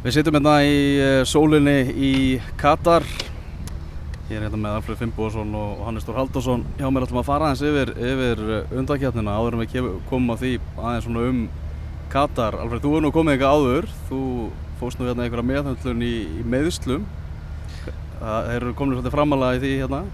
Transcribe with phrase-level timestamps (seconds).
[0.00, 2.12] Við sittum hérna í eh, sólinni í
[2.56, 3.04] Katar.
[4.30, 6.62] Ég er hérna með Alfred Fimboðsson og Hannes Stór Haldursson.
[6.78, 8.40] Hjá mér ætlum að fara aðeins yfir, yfir
[8.80, 11.44] undakjarnina áður en við komum að því aðeins svona um
[12.14, 12.56] Katar.
[12.62, 13.90] Alfred, þú er nú komið eitthvað áður.
[14.08, 14.22] Þú
[14.80, 17.04] fóst nú hérna einhverja meðhundlun í, í meðslum.
[18.24, 20.04] Það eru komin svolítið framalega í því hérna.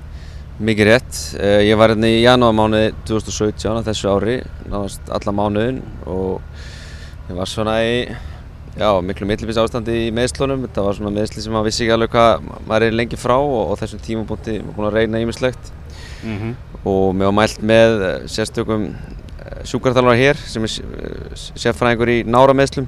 [0.66, 1.24] Mikið rétt.
[1.38, 6.40] Eh, Ég var hérna í janúarmánuði 2017 á þessu ári, náðast alla mánuðin og
[7.30, 8.00] ég var svona í
[8.78, 10.66] já, miklu millibins ástandi í meðslunum.
[10.66, 13.70] Þetta var svona meðsli sem maður vissi ekki alveg hvað maður er lengi frá og,
[13.72, 15.72] og þessum maður búinn að reyna ýmislegt
[16.24, 16.52] Mm -hmm.
[16.88, 18.86] og mér var mælt með eh, sérstökum
[19.68, 20.68] sjúkarþjálfara hér sem er
[21.36, 22.86] s- sérfræðingur í nárameðslum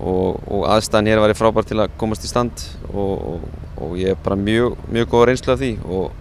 [0.00, 2.52] og, og aðstæðan hér var frábær til að komast í stand
[2.92, 3.40] og, og,
[3.76, 6.12] og ég er bara mjög, mjög góð reynslu af því og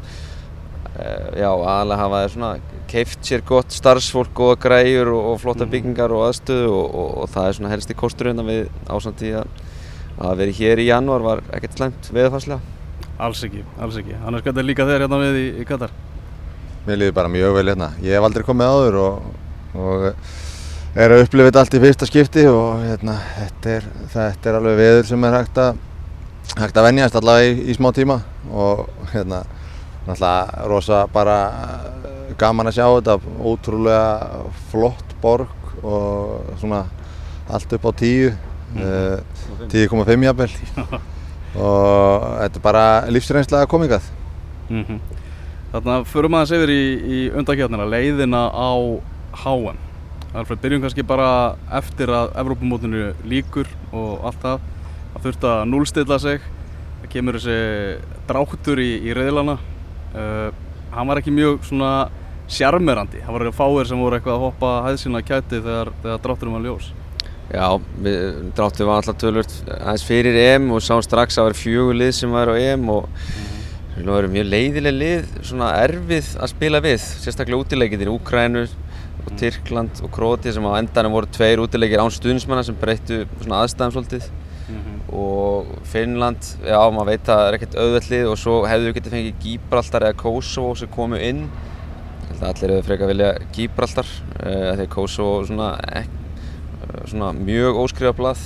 [1.38, 2.52] já, aðalega hafa þeir svona
[2.92, 5.72] keift sér gott starfsfólk, góða græjur og, og flotta Mhm.
[5.72, 9.48] byggingar og aðstöðu og, og, og það er svona helsti kosturinn að við ásandi að
[10.22, 12.60] að vera hér í janúar var ekkert slæmt veðfarslega.
[13.22, 14.14] Alls ekki, alls ekki.
[14.22, 15.94] Hvernig er líka þeir hérna við í, í Katar?
[16.86, 17.88] Mér líður bara mjög vel hérna.
[18.04, 19.32] Ég hef aldrei komið áður og,
[19.78, 20.06] og
[21.00, 24.78] er að upplifa þetta allt í fyrsta skipti og hérna, þetta, er, þetta er alveg
[24.82, 25.82] veður sem er hægt að,
[26.60, 28.20] hægt að venjast allavega í, í smá tíma
[28.52, 29.44] og hérna,
[30.08, 31.38] náttúrulega rosa bara
[32.40, 36.86] gaman að sjá þetta, ótrúlega flott borg og svona
[37.52, 38.32] allt upp á tíu,
[38.78, 39.18] eh,
[39.72, 40.52] 10,5 jafnvel
[41.66, 44.14] og þetta er bara lífsreynsla að koma ykkar.
[44.72, 45.02] Mm
[45.72, 48.76] Þannig að förum aðeins yfir í, í undakjarnina, leiðina á
[49.40, 49.78] HM.
[50.36, 54.66] Alfred, byrjum kannski bara eftir að Evrópumótinu líkur og allt það.
[55.14, 56.50] Það þurfti að núlstilla sig.
[57.00, 57.56] Það kemur þessi
[58.28, 59.56] dráttur í, í reyðlana.
[60.12, 60.52] Uh,
[60.92, 61.94] hann var ekki mjög svona
[62.52, 63.22] sjarmerandi.
[63.26, 66.92] Það var fáir sem voru eitthvað að hoppa hæðsina kæti þegar, þegar drátturum var ljós.
[67.52, 67.68] Já,
[68.00, 68.20] við,
[68.56, 72.12] dráttum við alltaf tölvört aðeins fyrir EM og sáum strax að það var fjögur lið
[72.16, 73.10] sem var á EM og
[73.98, 78.64] það var mjög leiðileg lið, svona erfið að spila við, sérstaklega útileikir í Úkrænu
[79.22, 83.66] og Tyrkland og Króti sem á endanum voru tveir útileikir án stuðnismanna sem breyttu svona
[83.66, 84.30] aðstæðum svolítið.
[85.12, 89.16] Og Finnland, já maður veit að það er ekkert auðvellið og svo hefðu við getið
[89.18, 91.44] fengið Gíbraltar eða Kosovo sem komu inn
[92.48, 95.70] allir hefur frekar vilja Gíbraltar uh, því að Kosovo svona,
[96.02, 96.10] ek,
[96.82, 98.44] uh, svona mjög óskrifa blað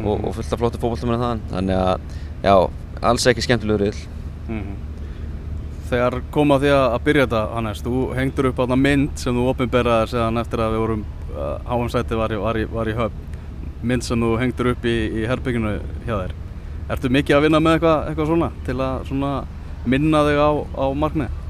[0.00, 1.44] og, og fullt af flottu fókbaltumir þaðan.
[1.52, 2.06] Þannig að
[2.46, 2.54] já,
[3.10, 4.08] alls ekki skemmtilegur riðl
[4.42, 4.78] Mhm.
[5.92, 9.42] Þegar kom að því að byrja þetta, Hannes, þú hengdur upp á mynd sem þú
[9.52, 11.04] opinberaðir séðan eftir að við vorum
[11.36, 13.28] uh, háansætti var, var, var í höfn.
[13.82, 15.74] Mynd sem þú hengdur upp í, í herbygginu
[16.06, 16.34] hjá þér.
[16.92, 19.32] Ertu mikið að vinna með eitthvað, eitthvað svona til að svona
[19.84, 20.50] minna þig á,
[20.80, 21.41] á markmið?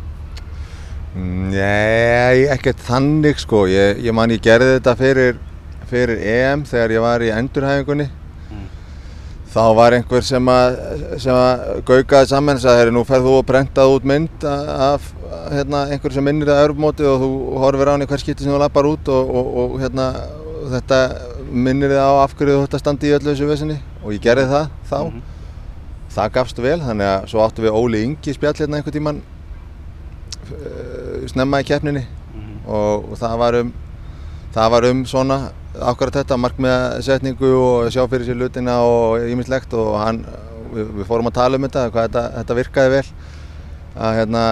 [1.13, 3.67] Nei, ekkert þannig sko.
[3.69, 5.41] Ég, ég man ég gerði þetta fyrir,
[5.91, 8.09] fyrir EM þegar ég var í endurhæfingunni.
[9.53, 10.79] Þá var einhver sem að,
[11.21, 15.11] sem að gaukaði saman og sagði, nú ferð þú og prentað út mynd af
[15.53, 17.29] hérna, einhver sem minnir það örfmótið og þú
[17.61, 20.07] horfir á hann í hver skipti sem þú lappar út og, og, og hérna,
[20.73, 21.03] þetta
[21.53, 24.25] minnir það á af hverju þú ætti að standa í öllu þessu vesinni og ég
[24.25, 24.99] gerði það þá.
[26.17, 29.23] Það gafst vel, þannig að svo áttu við Óli Ingi spjall hérna einhvern tíman
[31.31, 32.03] snemma í keppninni
[32.67, 33.73] og, og það var um
[34.53, 35.39] það var um svona
[35.73, 40.23] ákvarðat þetta markmiðasetningu og sjá fyrir sér lutina og ýmislegt og hann,
[40.75, 43.05] við, við fórum að tala um þetta, hvað þetta, þetta virkaði vel
[43.93, 44.43] að hérna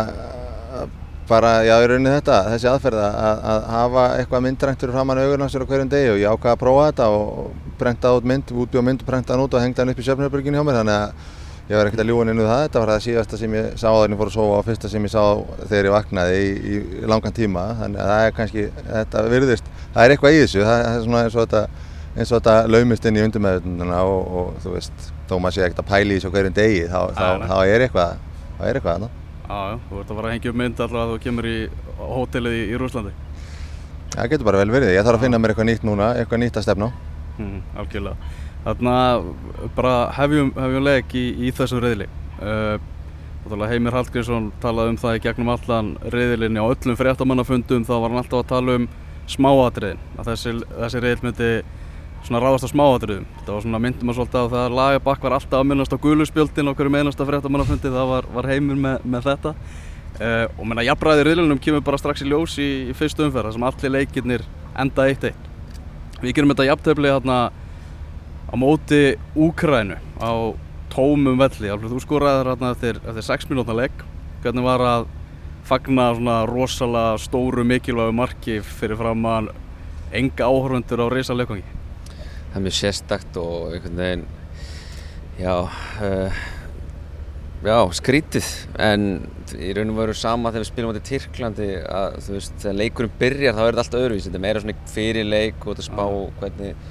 [1.30, 5.44] bara, já í rauninni þetta, þessi aðferð að, að hafa eitthvað myndrænt fyrir framann augun
[5.46, 9.04] á hverjum degi og ég ákvaði að prófa þetta og prenta út mynd, útbjóð mynd
[9.04, 11.38] og prenta hann út og hengta hann upp í Sjöfnarberginu hjá mér þannig að
[11.70, 14.10] ég var ekkert að ljúa inn það, þetta var það síðasta sem ég sá þegar
[14.10, 15.22] ég fór að sofa og fyrsta sem ég sá
[15.60, 20.02] þegar ég vaknaði í, í langan tíma þannig að það er kannski, þetta virðist það
[20.02, 21.62] er eitthvað í þessu, það er svona eins og þetta
[22.16, 25.84] eins og þetta laumist inn í undirmeðutunduna og, og þú veist, þó maður sé ekkert
[25.84, 27.48] að pæla í þessu á hverjum degi, þá, þá, nei.
[27.52, 28.18] þá er eitthvað
[28.58, 29.10] þá er eitthvað þarna.
[29.46, 31.56] Já, þú ert að fara að hengja upp mynd allavega að þú kemur í
[32.00, 33.14] hótelið í, í Rúslandi
[34.10, 36.58] Það getur bara vel verið, ég þarf að finna mér eitthvað nýtt núna, eitthvað nýtt
[36.58, 36.98] að stefna á.
[37.38, 37.60] Mm,
[38.64, 39.24] algjörlega.
[39.60, 42.08] Þarna bara hefjum, hefjum leik í, í þessum reyðli.
[42.40, 42.78] Uh,
[43.50, 48.20] Heimir Hallgrímsson talaði um það í gegnum allan reyðilinni á öllum fréttamannafundum þá var hann
[48.20, 48.88] alltaf að tala um
[49.30, 50.00] smáatriðin.
[50.18, 51.50] Að þessi, þessi reyðil myndi
[52.30, 53.26] ráðast á smáatriðum.
[53.38, 56.68] Þetta var svona myndum að svolítið að það lagabakk var alltaf að minnast á guluspjöldin
[56.68, 59.54] á hverjum einasta fréttamannafundi það var, var Heimir með, með þetta.
[60.20, 63.56] Uh, og menna jafnræði reyðlinum kemur bara strax í ljós í, í fyrstu umferð þar
[63.56, 64.44] sem allir leikirnir
[64.78, 65.48] enda 1-1.
[66.20, 67.38] Við gerum þetta jafntefli hérna
[68.50, 70.30] á móti Úkrænu á
[70.90, 71.70] tómum velli.
[71.70, 74.06] Alveg þú skoraði hérna eftir, eftir 6 minútna legg.
[74.42, 75.10] Hvernig var að
[75.70, 79.52] fagna svona rosalega stóru mikilvægu marki fyrir fram að
[80.10, 81.80] enga áhörfundur á reysa leikvangi?
[82.50, 84.28] það er mjög sérstakt og einhvern veginn
[85.40, 85.54] Já,
[86.04, 86.40] uh,
[87.64, 89.04] já, skrítið en
[89.56, 93.14] í raun og veru sama þegar við spilum átti Tyrklandi að þú veist, þegar leikurinn
[93.22, 96.04] byrjar þá er þetta allt öðruvís, þetta er meira svona fyrir leik og þetta spá
[96.42, 96.90] hvernig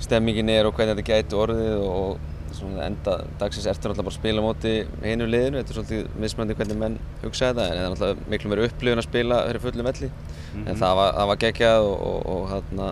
[0.00, 2.20] stemmingin er og hvernig þetta gæti orðið og
[2.56, 4.72] svona enda dagsins ertu náttúrulega bara að spila móti
[5.04, 8.50] hinu liðinu, þetta er svolítið mismöndi hvernig menn hugsa þetta en það er náttúrulega miklu
[8.50, 10.14] meira upplifun að spila fyrir fullum velli mm
[10.54, 10.68] -hmm.
[10.70, 12.88] en það var, það var geggjað og, og, og hérna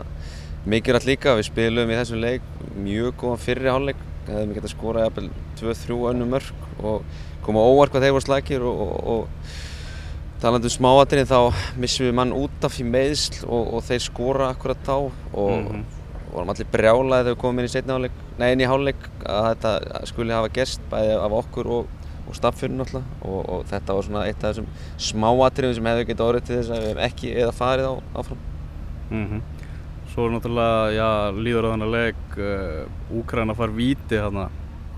[0.66, 2.43] mikilvægt líka, við spilum í þessum leik
[2.76, 5.31] mjög góðan fyrri hálfleik hefðum við getað skorað jafnvel
[5.61, 7.02] 2-3 önnu mörg og
[7.43, 9.28] koma óvart hvað þeir voru slagir og, og, og
[10.43, 14.50] talandu um smáatirinn þá missum við mann út af í meðsl og, og þeir skora
[14.52, 15.98] akkurat þá og mm -hmm.
[16.32, 19.46] Vorum allir brjálaði þegar við komum inn í setni hálfleik, nei inn í hálfleik að
[19.48, 21.94] þetta skuli hafa gerst bæði af okkur og
[22.36, 24.69] staffurinn alltaf og þetta var svona eitt af þessum
[25.00, 28.42] smáatirinn sem hefði getað orðið til þess að við hefum ekki eða farið á, áfram.
[29.10, 29.40] Mm -hmm.
[30.12, 34.48] Svo er náttúrulega, já, líður á þannig leik uh, Úkræna far víti hérna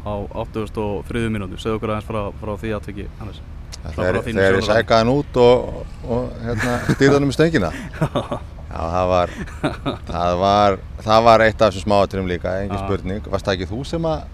[0.07, 1.29] á 83.
[1.29, 3.43] minúti segðu okkur aðeins frá, frá því aðtöki Hannes.
[3.81, 7.71] Þegar, þegar ég sækaði hann út og, og hérna, stýrði hann um stöngina
[8.71, 9.33] Já, það var
[10.07, 12.85] það var, það var eitt af þessum smáaturum líka, engin ah.
[12.87, 14.29] spurning Varst það ekki þú sem að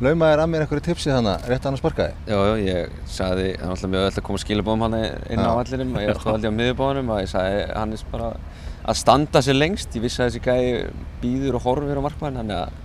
[0.00, 2.12] laumaði þér að mér einhverju tipsi þannig rétt að hann sparkaði?
[2.28, 5.52] Já, já, ég sagði, það var alltaf mjög öll að koma skilabóðum hann inn á
[5.52, 8.30] allirum og ég stóð alltaf á miðubóðunum og ég sagði Hannes bara
[8.80, 10.88] að standa sér lengst, ég vissi að þessi gæi
[11.20, 12.78] býður og horfir á markmann, þannig að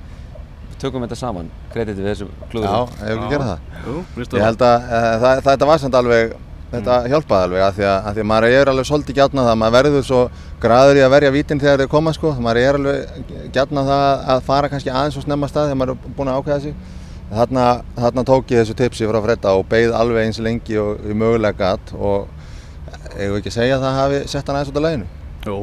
[0.71, 2.67] við tökum þetta saman, kreditið við þessu klúður.
[2.67, 3.59] Já, ég hef ekki gerað það.
[3.85, 3.95] Jú,
[4.25, 6.35] ég held að uh, það, þetta var samt alveg,
[6.75, 7.11] þetta mm.
[7.13, 9.75] hjálpaði alveg að því að, að því að maður er alveg svolítið gætna það, maður
[9.75, 10.21] verður svo
[10.63, 14.43] graður í að verja vítin þegar þeir koma sko, maður er alveg gætna það að
[14.49, 16.77] fara kannski aðeins og snemma stað þegar maður er búin að ákveða sig.
[17.25, 17.65] Þarna,
[17.97, 21.93] þarna tók ég þessu tipsi frá Fredda og beigð alveg eins lengi og mögulega gatt
[21.97, 22.27] og
[23.17, 25.07] ég vil ekki segja að það hafi sett hann aðeins út af læginu.
[25.45, 25.57] Jú,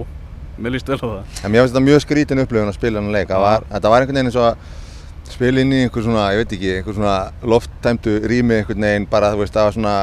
[0.59, 1.21] mér líst vel á það.
[1.47, 3.31] En mér finnst þetta mjög skrítin upplifun að spila hann leik.
[3.47, 4.82] Var, þetta var einhvern veginn eins og að
[5.31, 7.17] spila inn í einhver svona, ég veit ekki, einhver svona
[7.47, 9.97] lofttæmtu rými einhvern veginn bara þú veist, að, svona,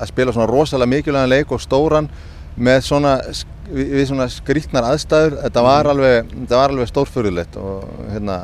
[0.00, 2.10] að spila svona rosalega mikilvægan leik og stóran
[2.56, 3.16] með svona
[3.66, 5.40] við svona skrítnar aðstæður.
[5.42, 7.82] Þetta var alveg, alveg stórfurðulegt og
[8.12, 8.38] hérna,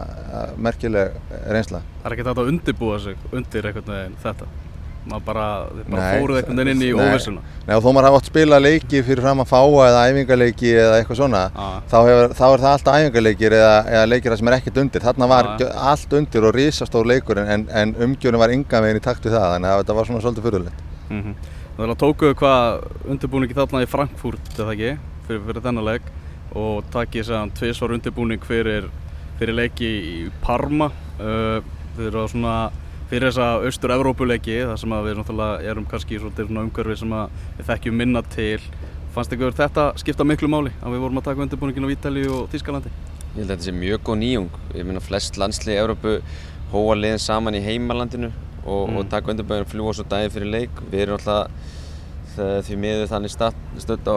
[0.59, 1.15] merkileg
[1.47, 1.83] reynsla.
[2.03, 4.51] Það er ekki þetta að undirbúa sig undir einhvern veginn þetta
[5.09, 5.47] maður bara,
[5.91, 9.03] bara fóruð einhvern veginn inn í óvissuna Nei og þó maður hafa átt spila leiki
[9.07, 11.79] fyrir fram að fáa eða æfingarleiki eða eitthvað svona ah.
[11.91, 15.29] þá, hefur, þá er það alltaf æfingarleikir eða, eða leikir sem er ekkert undir þarna
[15.33, 15.65] var ah.
[15.93, 19.57] allt undir og risastór leikur en, en umgjörnum var yngan veginn í takt við það
[19.57, 21.51] þannig að þetta var svona svolítið fyrirlegt mm -hmm.
[21.73, 24.91] Þannig að tókuðu hvað undirbúningi þarna í Frankfurt eða ekki
[25.27, 26.11] fyrir, fyrir þennan leik
[26.53, 28.91] og takkið séðan tviðsvar undirbúning fyrir,
[29.39, 31.65] fyrir leiki í Parma uh,
[33.13, 35.19] fyrir þessa austur-Európuleiki þar sem við
[35.69, 37.11] erum kannski í umhverfi sem
[37.59, 38.63] við þekkjum minna til.
[39.13, 42.47] Fannst ykkur þetta skipta miklu máli að við vorum að taka undirbúningin á Ítali og
[42.55, 42.93] Þískalandi?
[43.35, 44.55] Ég held að þetta sé mjög góð nýjung.
[44.79, 46.15] Ég minna flest landslið í Európu
[46.73, 48.31] hóa liðin saman í heimalandinu
[48.65, 48.97] og, mm.
[49.03, 50.81] og taka undirbúningin fljúa svo daginn fyrir leik.
[50.89, 51.69] Við erum alltaf
[52.65, 54.17] því miður þannig stödd á,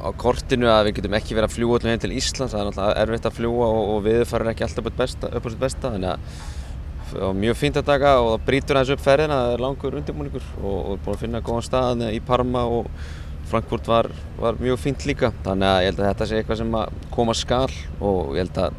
[0.00, 2.56] á kortinu að við getum ekki verið að fljúa allir heim til Íslands.
[2.56, 5.60] Það er náttúrulega erfitt að fljúa og, og við farum ekki alltaf upp á sitt
[5.60, 5.92] besta.
[5.92, 6.58] Þannig að
[7.12, 9.98] það var mjög fínt að taka og það brítur aðeins upp ferðina það er langur
[10.00, 12.88] undirbúningur og erum búin að finna góðan stað í Parma og
[13.50, 15.32] Frankfurt var, var mjög fínt líka.
[15.42, 18.60] Þannig að ég held að þetta sé eitthvað sem að koma skal og ég held
[18.62, 18.76] að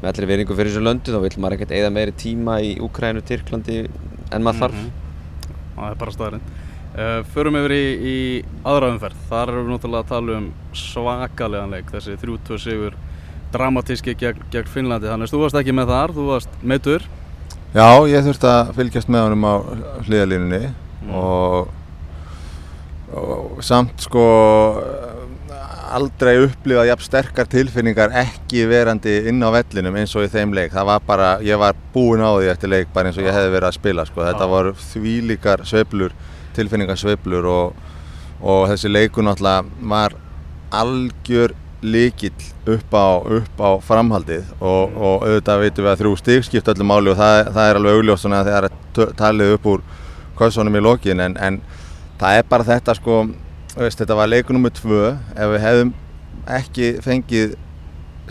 [0.00, 3.24] með allir veringu fyrir þessu löndu þá vil maður ekkert eigða meiri tíma í Úkrænu,
[3.28, 4.78] Tyrklandi en maður þarf.
[4.78, 5.58] Mm -hmm.
[5.76, 6.48] Það er bara staðarinn
[6.96, 8.18] Uh, förum yfir í, í
[8.64, 10.46] aðra umferð, þar erum við náttúrulega að tala um
[10.80, 12.94] svakaleganleik, þessi 3-2 sigur
[13.52, 17.04] dramatíski gegn, gegn Finnlandi, þannig að þú varst ekki með þar, þú varst meittur.
[17.76, 19.54] Já, ég þurfti að fylgjast með honum á
[20.06, 21.10] hliðalínunni mm.
[21.20, 21.66] og,
[23.12, 24.22] og samt sko
[25.96, 30.72] aldrei upplifað jafn sterkar tilfinningar ekki verandi inn á vellinum eins og í þeim leik,
[30.72, 33.52] það var bara, ég var búinn á því eftir leik bara eins og ég hefði
[33.58, 36.16] verið að spila sko, þetta voru þvílíkar sveiflur
[36.56, 37.84] tilfinningarsveiflur og,
[38.40, 40.16] og þessi leiku náttúrulega var
[40.80, 41.52] algjör
[41.84, 42.32] líkill
[42.72, 44.96] upp á, upp á framhaldið og, mm.
[44.96, 47.98] og auðvitað veitum við að þrjú stík skipt öllum máli og það, það er alveg
[47.98, 49.84] augljóst svona að það er talið upp úr
[50.38, 51.60] kausunum í lokin en, en
[52.20, 53.20] það er bara þetta sko,
[53.76, 55.94] veist, þetta var leiku nummið tvö, ef við hefðum
[56.56, 57.56] ekki fengið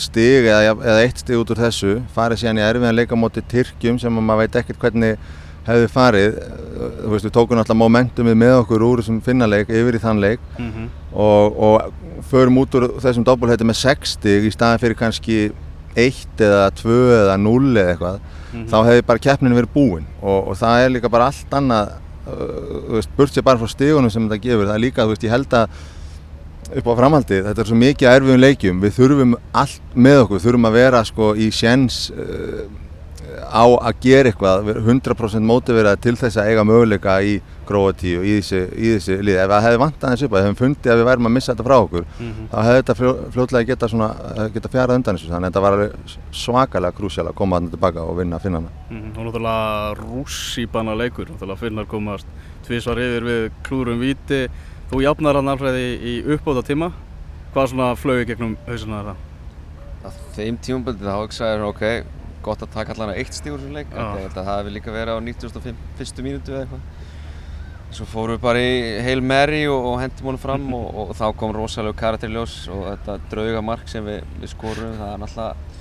[0.02, 4.18] stíg eða, eða eitt stíg út úr þessu, farið síðan í erfiðan leikamóti Tyrkjum sem
[4.20, 5.20] maður veit ekkert hvernig
[5.66, 6.40] hefði farið,
[6.76, 10.40] þú veist, við tókum alltaf momentumið með okkur úr þessum finnarleik yfir í þann leik.
[10.60, 10.90] Mm -hmm.
[11.14, 11.94] og, og
[12.30, 15.52] förum út úr þessum dobbulhætti með 60 í staðan fyrir kannski
[15.96, 18.70] 1 eða 2 eða 0 eða eitthvað, mm -hmm.
[18.72, 21.92] þá hefði bara keppninu verið búinn og, og það er líka bara allt annað,
[22.28, 22.32] uh,
[22.88, 25.24] þú veist, burt sér bara frá stígunum sem þetta gefur, það er líka, þú veist,
[25.24, 25.70] ég held að
[26.76, 30.46] upp á framhaldi, þetta er svo mikið erfiðum leikjum, við þurfum allt með okkur, við
[30.46, 32.66] þurfum að vera sko í sjens uh,
[33.42, 38.60] á að gera eitthvað 100% mótiverað til þess að eiga möguleika í Gróatíu í þessu,
[38.78, 39.40] í þessu liði.
[39.42, 41.66] Ef það hefði vantað þessu upp að hefum fundið að við værum að missa þetta
[41.66, 42.48] frá okkur mm -hmm.
[42.52, 42.96] þá hefði þetta
[43.36, 43.88] fljóðlega geta,
[44.54, 45.76] geta fjarað undan þessu þannig að þetta var
[46.32, 48.70] svakalega krúsjál að koma þarna tilbaka og vinna að finna hana.
[48.90, 49.18] Mm -hmm.
[49.18, 52.28] Og náttúrulega rússýbana leikur, náttúrulega finnar komast
[52.68, 54.50] tvísvar yfir við klúrum viti.
[54.92, 56.92] Þú jafnar hann alveg í uppbóta tíma.
[57.54, 59.16] Hvað svona flög gegnum hausuna þetta?
[60.36, 62.04] Þeim tímumböldi þá hugsaði ég ok,
[62.46, 63.92] gott að taka allavega eitt stígur sem leik.
[63.92, 66.24] Þetta hafi líka verið á 1901.
[66.26, 67.14] mínútu eða eitthvað.
[67.96, 71.26] Svo fórum við bara í Hail Mary og, og hendum honum fram og, og, þá
[71.40, 75.76] kom rosalega karakter í ljós og þetta draugamark sem við, við skorum, það er náttúrulega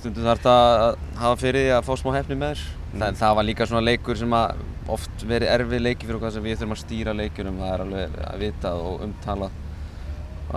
[0.00, 2.66] stundum þarf þetta að hafa fyrir því að fá smá hefni með þér.
[2.90, 3.02] Mm.
[3.02, 6.44] Það, það var líka svona leikur sem að oft verið erfið leiki fyrir okkar sem
[6.44, 9.50] við þurfum að stýra leikunum, það er alveg að vita og umtala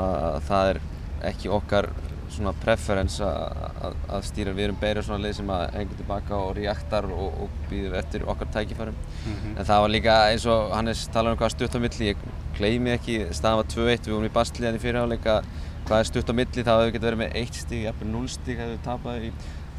[0.04, 0.82] að það er
[1.30, 1.90] ekki okkar
[2.38, 4.54] svona preference að stýra.
[4.58, 8.28] Við erum beira svona leið sem að hengur tilbaka og reaktar og, og býður eftir
[8.30, 8.96] okkar tækifærum.
[8.96, 9.60] Mm -hmm.
[9.60, 12.13] en það var líka eins og Hannes talar um hvað stutt á milli.
[12.13, 12.18] Ég
[12.58, 15.44] gleymi ekki, staðan var 2-1 við vorum í bastlíðan í fyrirháleika
[15.88, 18.58] hvað er stutt á milli, þá hefur getið verið með 1 stíg jafnveg 0 stíg
[18.62, 19.32] hefur við tapað í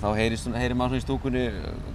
[0.05, 1.45] þá heyrir maður svona í stúkunni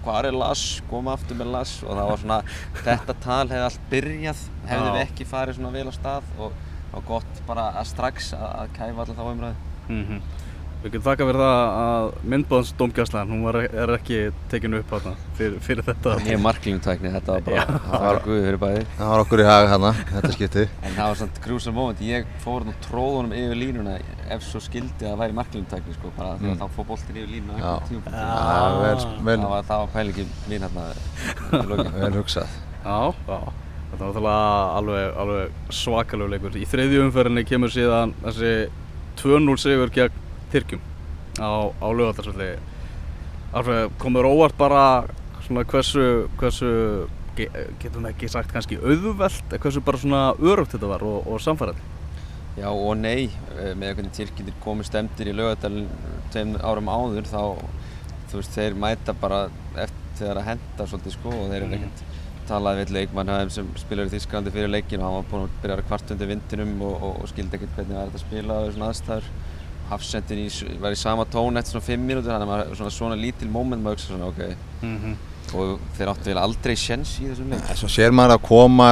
[0.06, 2.40] hvað er Lass, koma aftur með Lass og það var svona,
[2.88, 6.62] þetta tal hefði allt byrjað hefði við ekki farið svona vel á stað og,
[6.96, 9.58] og gott bara að strax að, að kæfa alltaf þá umræði
[9.90, 10.48] mm -hmm.
[10.80, 15.58] Við getum þakka fyrir það að myndbáðsdómgæslan, hún var, er ekki tekinu upp það fyrir,
[15.66, 16.14] fyrir þetta.
[16.24, 18.86] Ég er marklingutækni, þetta var bara, það var guðið fyrir bæði.
[18.94, 20.64] Það var okkur í haga hérna, þetta skipti.
[20.80, 23.98] En það var svona grúsal moment, ég fór nú tróðunum yfir línuna
[24.32, 26.40] ef svo skildi að það væri marklingutækni sko, bara mm.
[26.40, 26.62] því að mm.
[26.64, 28.08] þá fór boltin yfir línuna á einhvern tíum.
[28.08, 29.38] Já, vel, vel.
[29.44, 30.88] Það var, var pælingi mín hérna
[31.60, 31.92] í lokin.
[32.06, 32.56] Vel hugsað.
[32.86, 33.52] Já, já.
[33.90, 36.56] Þetta var alveg, alveg svakalög leikur.
[36.56, 38.56] Í þriðju umferðinni kemur síðan þessi
[39.20, 40.82] 2-0 sigur gegn Tyrkjum
[41.40, 42.52] á, á lögadagsvelli
[43.50, 44.84] Alveg komur óvart bara
[45.46, 46.74] svona hversu, hversu
[47.40, 51.80] getum við ekki sagt kannski auðvelt hversu bara svona örugt þetta var og, og samfærað
[52.60, 55.88] Já og nei eh, með hvernig Tyrkjum komið stemdir í lögadalinn
[56.34, 57.42] tveim árum áður þá
[58.30, 59.46] þú veist þeir mæta bara
[59.80, 61.76] eftir þegar að henda svolítið sko og þeir eru mm.
[61.78, 62.18] ekkert
[62.50, 65.88] talaði við leikmann sem spilaði Þísklandi fyrir leikin og hann var búinn að byrja að
[65.90, 68.86] kvart undir vindinum og, og, og skildi ekkert hvernig það er að spila á þessum
[68.88, 69.30] aðstæður
[69.90, 70.46] hafsendin
[70.82, 73.84] var í sama tón eftir svona 5 mínútur þannig að maður svona, svona lítil móment
[73.84, 74.42] maður hugsa svona ok.
[74.82, 75.16] Mm -hmm.
[75.60, 77.72] og þeir áttu vel aldrei sjens í þessum leik.
[77.76, 78.90] Svo sér maður að koma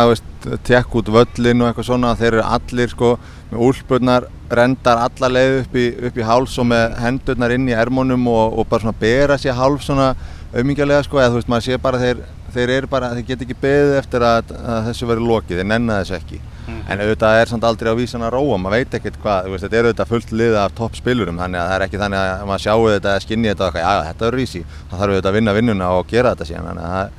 [0.63, 3.19] tekk út völlin og eitthvað svona þeir eru allir sko
[3.51, 7.75] með úlpurnar rendar alla leið upp í, upp í háls og með hendurnar inn í
[7.75, 10.15] ermónum og, og bara svona bera sér hálf svona
[10.53, 12.21] auðmingjarlega sko eða þú veist maður sé bara þeir,
[12.55, 15.99] þeir eru bara, þeir get ekki beðið eftir að, að þessu veri lokið, þeir nenna
[16.01, 16.79] þessu ekki Mm.
[16.91, 19.77] En auðvitað er samt aldrei á vísan að róa, maður veit ekkert hvað, veist, þetta
[19.79, 22.63] er auðvitað fullt lið af topp spilurum þannig að það er ekki þannig að maður
[22.65, 25.55] sjáu þetta eða skinni þetta og já þetta er rísi, það þarf auðvitað að vinna
[25.55, 27.15] vinnuna og gera þetta síðan þannig að það er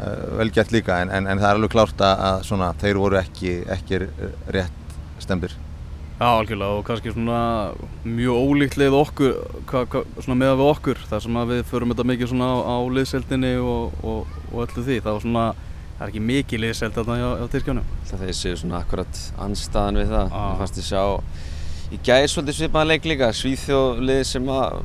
[0.00, 3.20] uh, vel gert líka en, en, en það er alveg klárt að svona, þeir voru
[3.20, 4.02] ekki, ekki
[4.56, 5.54] rétt stemdir.
[6.16, 7.38] Já algjörlega og kannski svona
[8.08, 9.34] mjög ólíkt leið okkur,
[9.68, 13.50] hva, hva, svona meða við okkur þar sem við förum þetta mikið svona á liðseldinni
[13.60, 15.44] og, og, og öllu því, það var svona
[15.96, 17.02] það er ekki mikið liðselt á,
[17.40, 20.36] á Tyrkjónum Það séu svona akkurat anstaðan við það.
[20.36, 20.52] Ah.
[20.60, 21.02] fannst ég sjá
[21.92, 23.32] í gæði svolítið svipaðan leik líka.
[23.40, 24.80] Svíþjóðlið sem að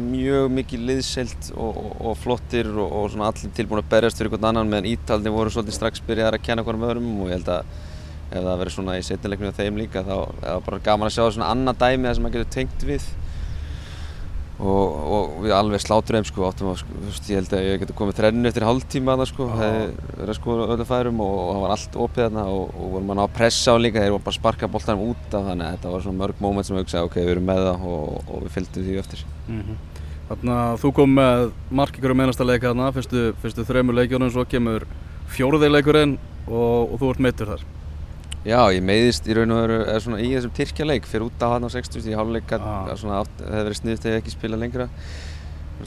[0.00, 4.30] mjög mikið liðselt og, og, og flottir og, og svona allir tilbúin að berjast fyrir
[4.30, 7.50] einhvern annan meðan Ítalni voru svolítið strax byrjaðar að kenna hverjum öðrum og ég held
[7.52, 7.74] að
[8.30, 11.16] ef það verið svona í setnileikinu af þeim líka þá er það bara gaman að
[11.18, 13.10] sjá svona annað dæmi það sem maður getur tengt við
[14.58, 17.80] og, og við alveg slátur þeim sko, áttum að, sko, veist, ég held að ég
[17.82, 19.86] geti komið þrennu eftir hálftíma þarna sko, hefði
[20.20, 23.10] verið að skoða öllu færum og, og það var allt opið þarna og, og vorum
[23.10, 25.66] að ná að pressa á líka, þeir voru bara að sparka bóltanum út af þannig
[25.66, 28.44] að þetta var svona mörg móment sem við hugsaði ok, við erum með það og
[28.44, 29.26] við fylgdum því eftir.
[29.48, 29.82] Mm -hmm.
[30.28, 34.30] Þannig að þú kom með mark ykkur um einasta leika þarna, fyrstu, fyrstu þreymur leikjónum,
[34.32, 34.86] svo kemur
[35.34, 36.18] fjóruðeileikurinn
[36.48, 37.66] og þú ert meittur þar.
[38.44, 41.40] Já, ég meiðist í raun og veru er svona í þessum Tyrkja leik fyrir út
[41.40, 42.90] á hann á 60 í háluleika ah.
[42.92, 44.88] það hefði verið sniðt ef ég ekki spila lengra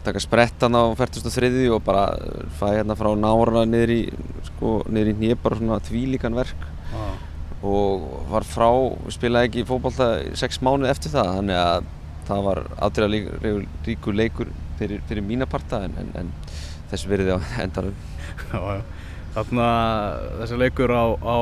[0.03, 2.07] taka sprettan á 43 og bara
[2.57, 3.99] fæ hérna frá nára niður í
[4.49, 6.65] sko, niður í nýja bara svona tvílíkan verk
[6.97, 7.13] ah.
[7.61, 8.67] og var frá
[9.13, 10.09] spilaði ekki fókbalta
[10.41, 11.93] 6 mánuð eftir það þannig að
[12.27, 16.35] það var aðdreða ríkur leikur fyrir, fyrir mína parta en, en, en
[16.89, 18.05] þessu verði á endarum
[19.37, 21.37] Þannig að þessi leikur á, á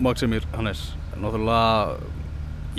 [0.00, 0.82] Maximir Hannes
[1.20, 1.96] náttúrulega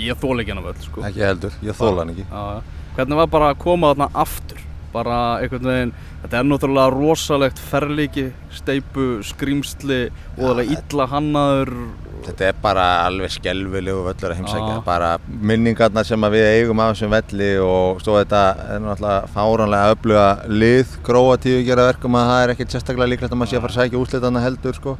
[0.02, 1.06] ég þól ekki hann af öll sko.
[1.06, 2.62] ekki heldur, ég þól hann ekki á,
[2.96, 4.62] hvernig var bara að koma þarna aftur
[4.92, 10.02] bara einhvern veginn þetta er náttúrulega rosalegt ferlíki steipu, skrýmsli
[10.36, 11.76] og það er illa hannaður
[12.22, 14.82] Þetta er bara alveg skelvilegu völlur að heimsækja, Já.
[14.86, 18.42] bara minningarnar sem að við eigum af þessum velli og svo þetta
[18.76, 23.40] er náttúrulega fáránlega öfluga lið, Króatíu gera verkum að það er ekkert sérstaklega líklegt að
[23.40, 24.94] maður sé að fara að sækja úslitanna heldur sko.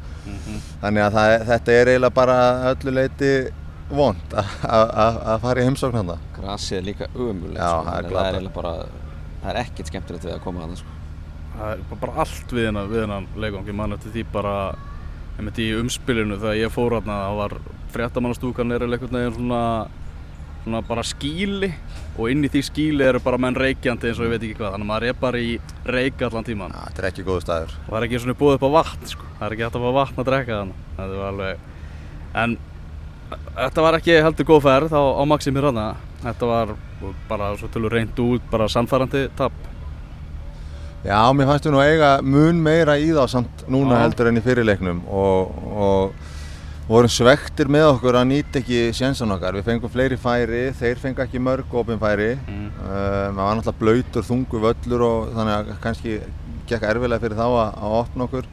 [0.83, 2.37] Þannig að það, þetta er eiginlega bara
[2.73, 3.29] öllu leiti
[3.93, 7.83] vond að- að að- að fara í heimsókn hann Grasið er líka umulegt Já, sko,
[7.87, 8.33] það er það glatað.
[8.33, 8.73] eiginlega bara,
[9.43, 10.91] það er ekkert skemmtilegt við að koma að það sko.
[11.53, 14.75] það er bara- bara allt við hennan, við hennan leikvang ég man eftir því bara
[15.39, 17.53] einmitt í umspilinu þegar ég fór hérna það var
[17.93, 19.87] fréttamannastúkan er einhvern veginn svona,
[20.63, 21.69] svona bara skíli
[22.17, 24.75] og inn í því skíli eru bara menn reykjandi eins og ég veit ekki hvað
[24.75, 25.53] þannig að maður er bara í
[25.85, 27.73] reyk allan tíman Ja, þetta er ekki góðu staður.
[27.83, 29.25] og það er ekki svona búið upp á vatn sko.
[29.39, 31.57] það er ekki hægt að fá vatn að drekka þannig þetta var alveg
[32.43, 32.57] en
[33.57, 35.87] þetta var ekki heldur góð ferð á, á Maximir hana
[36.23, 36.75] þetta var
[37.27, 39.51] bara svo tölur reynd út bara samfærandi tap
[41.03, 44.03] Já, mér fannst við nú eiga mun meira í þá samt núna Já.
[44.05, 46.29] heldur enn í fyrirleiknum og, og
[46.87, 49.55] vorum svektir með okkur að nýta ekki sjensan okkar.
[49.59, 52.33] Við fengum fleiri færi, þeir fengu ekki mörg opin færi.
[52.43, 52.65] Mm.
[52.83, 56.19] Uh, maður var náttúrulega blöytur, þungu völlur og þannig að kannski
[56.69, 58.49] gekk erfilega fyrir þá að, að opna okkur.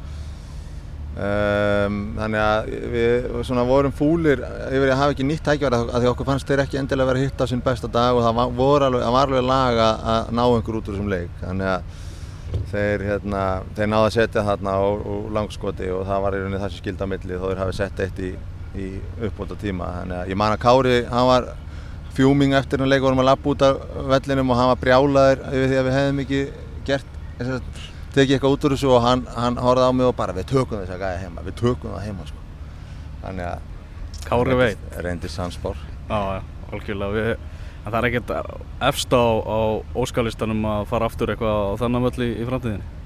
[1.10, 6.10] Um, þannig að við svona vorum fúlir yfir að hafa ekki nýtt tækjara að því
[6.12, 8.84] okkur fannst þeir ekki endilega vera að hitta á sinn besta dag og það var,
[8.86, 11.42] alveg, var alveg lag að, að ná einhver út úr þessum leik.
[12.70, 13.40] Þeir, hérna,
[13.74, 16.82] þeir náðu að setja þarna á, á langskoti og það var í rauninni það sem
[16.84, 18.30] skildi á milli þó þeir hafi sett eitt í,
[18.78, 18.88] í
[19.26, 19.90] uppbóta tíma.
[20.00, 21.48] Þannig að ég man að Kári, hann var
[22.14, 23.80] fjúming eftir hann leik, vorum að lappa út af
[24.10, 26.40] vellinum og hann var brjálaður yfir því að við hefðum ekki
[26.88, 27.12] gert,
[28.14, 30.82] tekið eitthvað út úr þessu og hann, hann horfði á mig og bara við tökum
[30.82, 32.46] þess að gæja heima, við tökum það heima sko.
[33.24, 33.68] Þannig að
[34.26, 35.78] Kári veit reyndist sannspár.
[36.10, 36.42] Já, já,
[36.74, 37.30] algjörlega við,
[37.90, 38.30] það er ekkert
[38.90, 39.58] efst á, á
[40.02, 42.96] óskalistanum að fara aftur eitthvað á þennan völl í, í framtíðinni?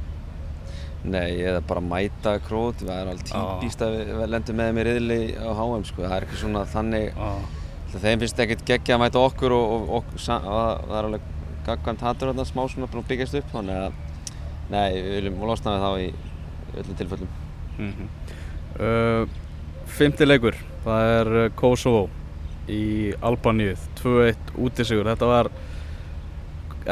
[1.04, 3.40] Nei, eða bara mæta krót, það er alveg Já.
[3.60, 6.38] típist að við, við lendum með þeim í riðli á HM sko, það er ekki
[6.40, 10.94] svona þannig, Já, þeim finnst ekkert geggja að mæta okkur og, og, og, og það-
[10.96, 11.28] er alveg
[11.68, 14.00] gagvæmt hattur þarna smá svona að byggjast upp, þannig að
[14.72, 16.08] nei, við viljum losna við þá í
[16.80, 17.32] öllum tilfellum.
[17.78, 18.08] mm
[18.80, 19.40] uh,
[19.94, 20.56] Fymti leikur,
[20.86, 21.28] það er
[21.60, 22.06] Kosovo
[22.70, 25.50] í Albaníu 2-1 útisigur, þetta var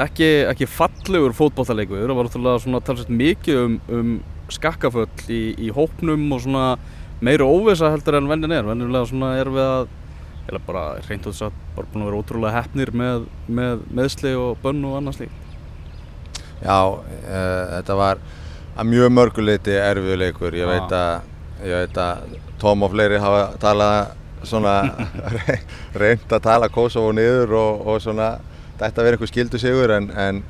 [0.05, 4.13] ekki, ekki fallegur fótballtaleikur, það var náttúrulega svona talsett mikið um, um
[4.53, 6.67] skakkaföll í, í hópnum og svona
[7.25, 9.91] meiri óvisa heldur en vennin er, vennilega svona er við að
[10.51, 14.33] eða bara reynd og þess að bara búin að vera ótrúlega hefnir með, með meðsli
[14.39, 15.39] og bönn og annars líkt.
[16.63, 18.23] Já, uh, þetta var
[18.73, 20.57] að mjög mörguleiti erfiðu leikur.
[20.57, 20.73] Ég Já.
[20.73, 21.31] veit að,
[21.67, 24.13] ég veit að Tom og fleiri hafa talað
[26.03, 28.35] reynd að tala Kosovo niður og, og svona
[28.81, 30.43] þetta vera einhver skildu sigur en, en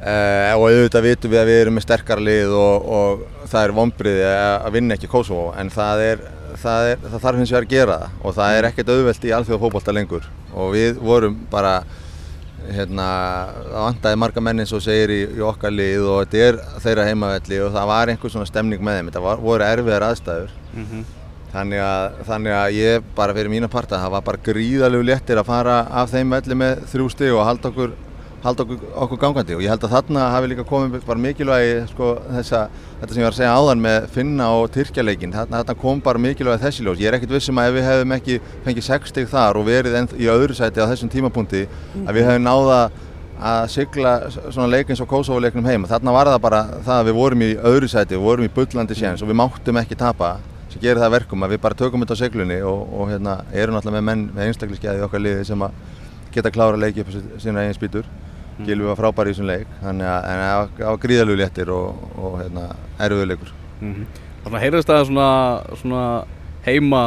[0.00, 3.74] uh, og auðvitað vitum við að við erum með sterkara lið og, og það er
[3.78, 6.28] vonbriði að, vinna ekki Kosovo en það er,
[6.60, 9.34] það er, það þarf hins vegar að gera það og það er ekkert auðvelt í
[9.38, 10.30] alþjóða fótbolta lengur.
[10.50, 11.74] Og við vorum bara
[12.70, 13.06] hérna,
[13.70, 17.06] það vantaði marga menn eins og segir í, í okkar lið og þetta er þeirra
[17.08, 20.52] heimavelli og það var einhver svona stemning með þeim, þetta var, voru erfiðar aðstæður.
[20.74, 20.84] Mm
[21.54, 25.50] þannig að, þannig að ég bara fyrir mína parta, það var bara gríðalegu léttir að
[25.50, 27.96] fara af þeim velli með þrjú stig og halda okkur,
[28.44, 29.56] halda okkur, okkur gangandi.
[29.58, 32.62] Og ég held að þarna hafi líka komið bara mikilvægi sko, þessa,
[33.00, 36.22] þetta sem ég var að segja áðan með Finna og Tyrkjaleikin, þarna, þarna kom bara
[36.22, 39.30] mikilvægi þessi ljós, ég er ekkert vissum að ef við hefðum ekki fengið sex stig
[39.30, 41.66] þar og verið í öðru sæti á þessum tímapunkti
[42.04, 42.80] að við hefðum náða
[43.40, 45.88] að sigla svona leik eins og Kosovo-leiknum heima.
[45.88, 48.96] Þarna var það bara það að við vorum í öðru sæti, við vorum í bullandi
[48.98, 50.34] séns og við máttum ekki tapa
[50.70, 53.36] sem gerir það að verkum að við bara tökum þetta á seglunni og, og hérna,
[53.52, 55.70] erum náttúrulega með menn með einstakliskeið í okkar liði sem að
[56.34, 58.04] geta klára leiki upp á sí- sína eigin spýtur.
[58.60, 62.34] Gilvi var frábær í þessum leik, þannig að en það var- gríðalegu léttir og, og
[62.42, 62.66] hérna,
[63.00, 63.52] erfiður leikur.
[63.80, 64.04] -hmm.
[64.44, 65.30] Þannig að heyrðist það svona,
[65.80, 66.02] svona
[66.66, 67.00] heima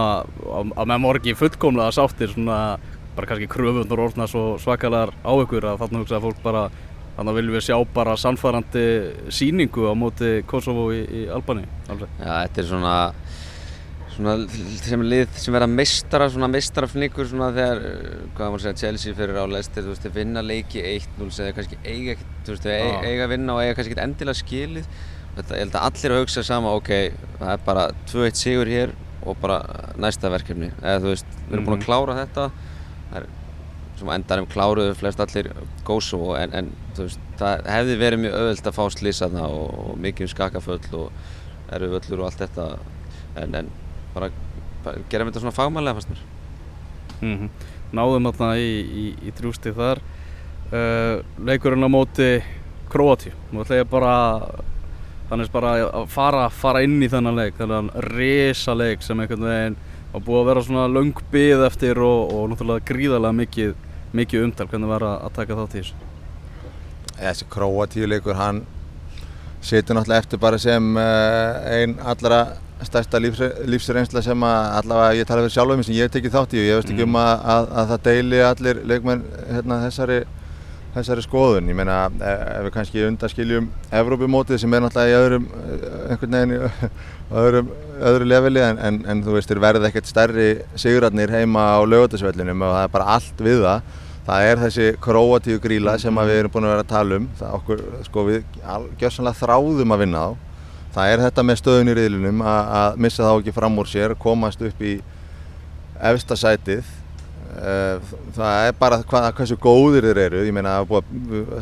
[0.49, 2.77] að með morgi fullkomlega sáttir svona
[3.15, 6.63] bara kannski kröfundur orðna svo svakalar á ykkur að þarna hugsa að fólk bara
[7.17, 8.85] þannig að viljum við sjá bara sannfærandi
[9.29, 11.67] síningu á móti Kosovo í, í Albani.
[11.87, 12.95] Já, þetta er svona,
[14.13, 14.33] svona
[14.83, 17.81] sem lið sem verða meistara, svona meistarafningur svona þegar,
[18.37, 21.55] hvað maður segja, Chelsea fyrir á Leicester, þú veist, þeir vinna leiki 1-0 sem þeir
[21.57, 23.01] kannski eiga þú veist, þeir Já.
[23.09, 24.87] eiga, að vinna og eiga kannski ekkert endilega skilið.
[25.33, 26.91] Þetta, ég held að allir hugsa sama, ok,
[27.39, 28.91] það er bara 2-1 sigur hér
[29.23, 29.61] og bara
[29.97, 30.69] næsta verkefni.
[30.83, 31.81] Eða þú veist, við erum búin Mhm.
[31.81, 32.45] að klára þetta,
[33.13, 33.25] það er,
[33.97, 35.49] sem á endanum kláruðu flest allir
[35.87, 39.97] Kosovo en, en þú veist, það hefði verið mjög auðvelt að fá slísaðna og, og
[40.01, 41.11] mikið um skakaföll og
[41.73, 42.65] erfi völlur og allt þetta
[43.41, 43.69] en, en
[44.15, 44.29] bara,
[44.83, 46.25] bara gerum þetta svona fagmannlega fannst mér.
[47.21, 47.49] Mm
[47.93, 49.99] Náðum þarna í, í, í þrjústi þar.
[50.73, 52.29] Uh, leikurinn á móti
[52.89, 54.13] Kroatíu nú ætla ég bara
[55.29, 59.77] þannig bara að fara, fara inn í þennan leik þennan risa leik sem einhvern veginn
[60.13, 63.71] var búið að vera svona löng byð eftir og, og náttúrulega gríðarlega mikið,
[64.13, 64.67] mikið umtal.
[64.69, 66.09] Hvernig var að, að taka þátt í þessu?
[67.13, 68.61] Þessi Króatíuleikur hann
[69.63, 72.43] situr náttúrulega eftir bara sem uh, einn allra
[72.87, 76.35] stærsta lífs, lífsreynsla sem að allavega ég tala fyrir sjálf um sem ég hef tekið
[76.37, 79.79] þátt í og ég veist ekki um að, að, að það deili allir leikmenn hérna,
[79.85, 80.19] þessari,
[80.93, 81.71] þessari skoðun.
[81.71, 85.49] Ég meina ef við kannski undaskiljum Evrópumótið sem er náttúrulega í öðrum,
[86.11, 86.61] einhvern veginn í
[87.43, 87.73] öðrum,
[88.11, 92.63] öðru leveli en, en, en þú veist, þeir verða ekkert stærri sigurarnir heima á lögatarsvellinum
[92.63, 93.99] og það er bara allt við það.
[94.23, 97.25] Það er þessi króatíu gríla sem við erum búin að vera að tala um.
[97.41, 98.43] Það okkur, sko, við
[99.01, 100.29] gjörsanlega þráðum að vinna á.
[100.93, 104.61] Það er þetta með stöðun í riðlunum að missa þá ekki fram úr sér, komast
[104.61, 104.97] upp í
[106.11, 106.91] efsta sætið.
[108.33, 110.43] Það er bara hvað, hversu góðir þeir eru.
[110.47, 110.93] Ég meina að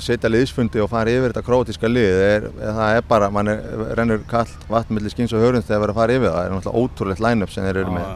[0.04, 2.20] setja liðsfundi og fara yfir þetta króatíska lið.
[2.28, 3.63] Er, það er bara, mann er,
[4.00, 6.38] rennur kallt vatn millir skins og hörund þegar það er að fara yfir það.
[6.38, 8.13] Það er náttúrulega ótrúlegt line-up sem þeir eru með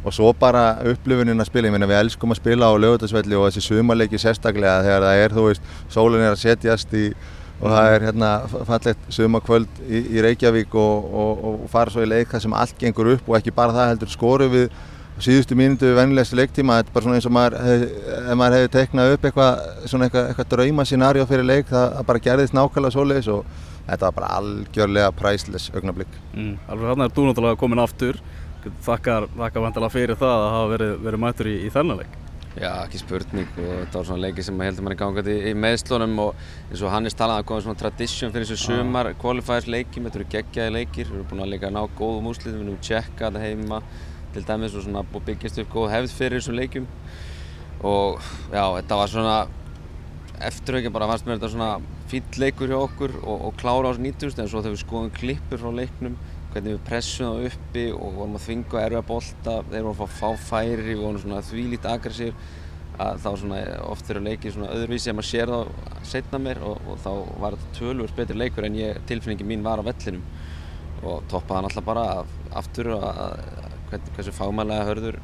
[0.00, 3.50] og svo bara upplifunin að spila, ég meina við elskum að spila á lögutasvelli og
[3.50, 7.02] þessi sumarleiki sérstaklega þegar það er, þú veist, sólun er að setjast í
[7.60, 8.30] og það er hérna
[8.68, 12.78] fallegt sumarkvöld í, í Reykjavík og, og, og fara svo í leik það sem allt
[12.80, 14.70] gengur upp og ekki bara það heldur skoru við
[15.20, 18.70] síðustu mínutu við vennilegstu leiktíma, þetta er bara svona eins og maður ef maður hefði
[18.76, 23.28] teiknað upp eitthvað svona eitthvað, eitthvað drauma scenarjó fyrir leik það bara gerðist nákvæmlega svoleiðis
[23.34, 23.58] og
[23.90, 26.16] þetta var bara algjörlega priceless augnablík.
[26.32, 28.22] Mm, alveg þarna er þú náttúrulega komin aftur.
[28.86, 32.19] Þakkar, þakkar vantilega fyrir það að hafa verið, verið mættur í, í þennan leik
[32.58, 36.16] Já, ekki spurning og þetta var svona leiki sem heldur manni gangað í, í meðslunum
[36.18, 40.18] og eins og Hannes talaði að koma svona tradition fyrir þessu sumar qualifiers leiki, þetta
[40.18, 43.44] eru geggjaði leikir við erum búin að líka ná góðum úslitum við erum tjekka þetta
[43.44, 43.78] heima
[44.34, 46.90] til dæmis og svona byggjast upp góð hefð fyrir þessum leikum
[47.86, 48.18] og
[48.50, 49.38] já, þetta var svona
[50.50, 51.70] eftirhaukja bara fannst mér þetta svona
[52.10, 55.14] fýll leikur hjá okkur og, og klára á þessu 90 en svo þegar við skoðum
[55.20, 56.18] klippur frá leiknum
[56.52, 60.30] hvernig við pressum það uppi og vorum að þvinga erfa bólta, þeir voru að fá
[60.48, 62.34] færi og vorum svona þvílít aggressív
[63.00, 66.80] að þá svona oft þeirra leikið svona öðruvísi að maður sér þá setna mér og,
[66.90, 67.10] og þá
[67.40, 70.24] var þetta tölvurs betri leikur en ég, tilfinningi mín var á vellinum.
[71.00, 73.06] Og toppaði hann alltaf bara af, aftur að,
[73.94, 75.20] að hversu fagmælega hörður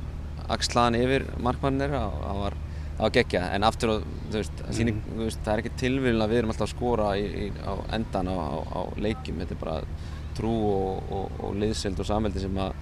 [0.53, 2.57] axlaðan yfir markmannin er að það var,
[2.99, 4.75] var geggja en aftur og þú veist, mm.
[4.79, 7.49] síni, þú veist það er ekki tilvíðin að við erum alltaf að skora í, í,
[7.61, 9.77] á endan á, á, á leikim, þetta er bara
[10.37, 12.75] trú og, og, og liðseld og samveldi sem að,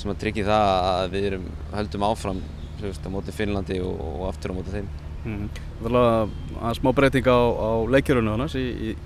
[0.00, 2.42] sem að tryggja það að við erum, höldum áfram
[2.82, 4.88] veist, á móti Finnlandi og, og aftur á móti þeim.
[5.22, 5.44] Mm.
[5.82, 8.96] Það er alveg smá breyting á, á leikjörunum þannig í, í,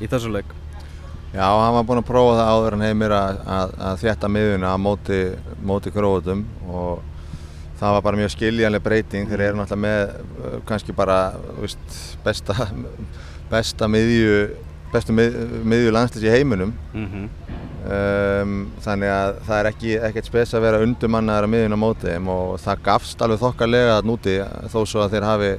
[0.00, 0.54] í þessu leik.
[1.34, 4.72] Já, hann var búinn að prófa það áður en heimir að, að, að þjætta miðuna
[4.72, 5.20] á móti,
[5.68, 7.02] móti gróðum og
[7.76, 11.18] það var bara mjög skiljanlega breyting þeir eru náttúrulega með kannski bara
[11.58, 12.70] veist, besta,
[13.52, 14.38] besta miðju
[14.96, 17.28] bestu mið, miðju landslis í heiminum mm -hmm.
[17.98, 22.16] um, þannig að það er ekki ekkert spes að vera undumannaðar á miðjun á móti
[22.36, 24.40] og það gafst alveg þokkarlega að núti
[24.72, 25.52] þó svo að þeir hafi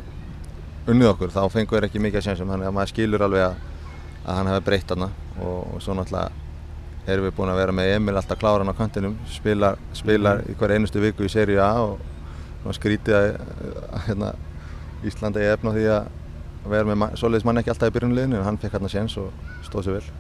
[0.88, 3.56] unnið okkur, þá fengur þeir ekki mikið að sénsum þannig að maður skilur alveg að,
[4.26, 6.45] að hann hefði breytt aðna og, og svo náttúrulega
[7.08, 10.76] erum við búin að vera með Emil alltaf kláran á kantinum spilar, spilar í hver
[10.76, 12.00] einustu viku í sériu A og,
[12.67, 13.28] og skrítið að,
[13.88, 14.32] að hérna,
[15.08, 16.10] Íslanda er efna því að
[16.63, 19.32] að vera með soliðis mann ekki alltaf í byrjunleginu en hann fekk hérna séns og
[19.67, 20.12] stóð sér vel.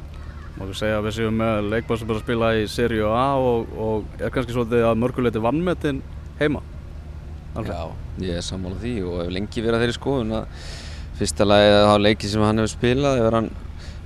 [0.57, 3.27] Má þú segja að við séum með leikbár sem er að spila í Serie A
[3.37, 6.01] og, og er kannski svolítið að mörguleiti vannmetinn
[6.39, 6.63] heima?
[7.57, 7.73] Alveg.
[7.73, 10.65] Já, ég er sammálað því og hef lengi verið að þeirri skoðun að
[11.17, 13.49] fyrsta lagi að hafa leikið sem hann hefur spilað hefur hann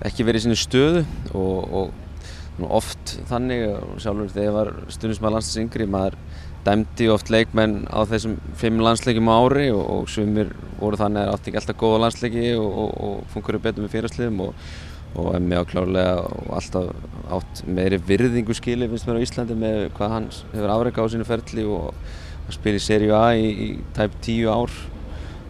[0.07, 1.01] ekki verið í sinni stöðu
[1.37, 6.17] og, og oft þannig og sjálfur þegar ég var stundismæð landslýs yngri maður
[6.65, 11.27] dæmdi oft leikmenn á þessum fimm landsleikjum á ári og, og sumir voru þannig að
[11.27, 15.57] það átti ekki alltaf góða landsleiki og, og, og funkurir betur með fyrirsliðum og emmi
[15.59, 16.91] á klálega og alltaf
[17.35, 21.27] átt meiri virðingu skili finnst mér á Íslandi með hvað hann hefur afreika á sínu
[21.27, 21.91] ferli og
[22.51, 24.71] spila í Serie A í, í tæp tíu ár.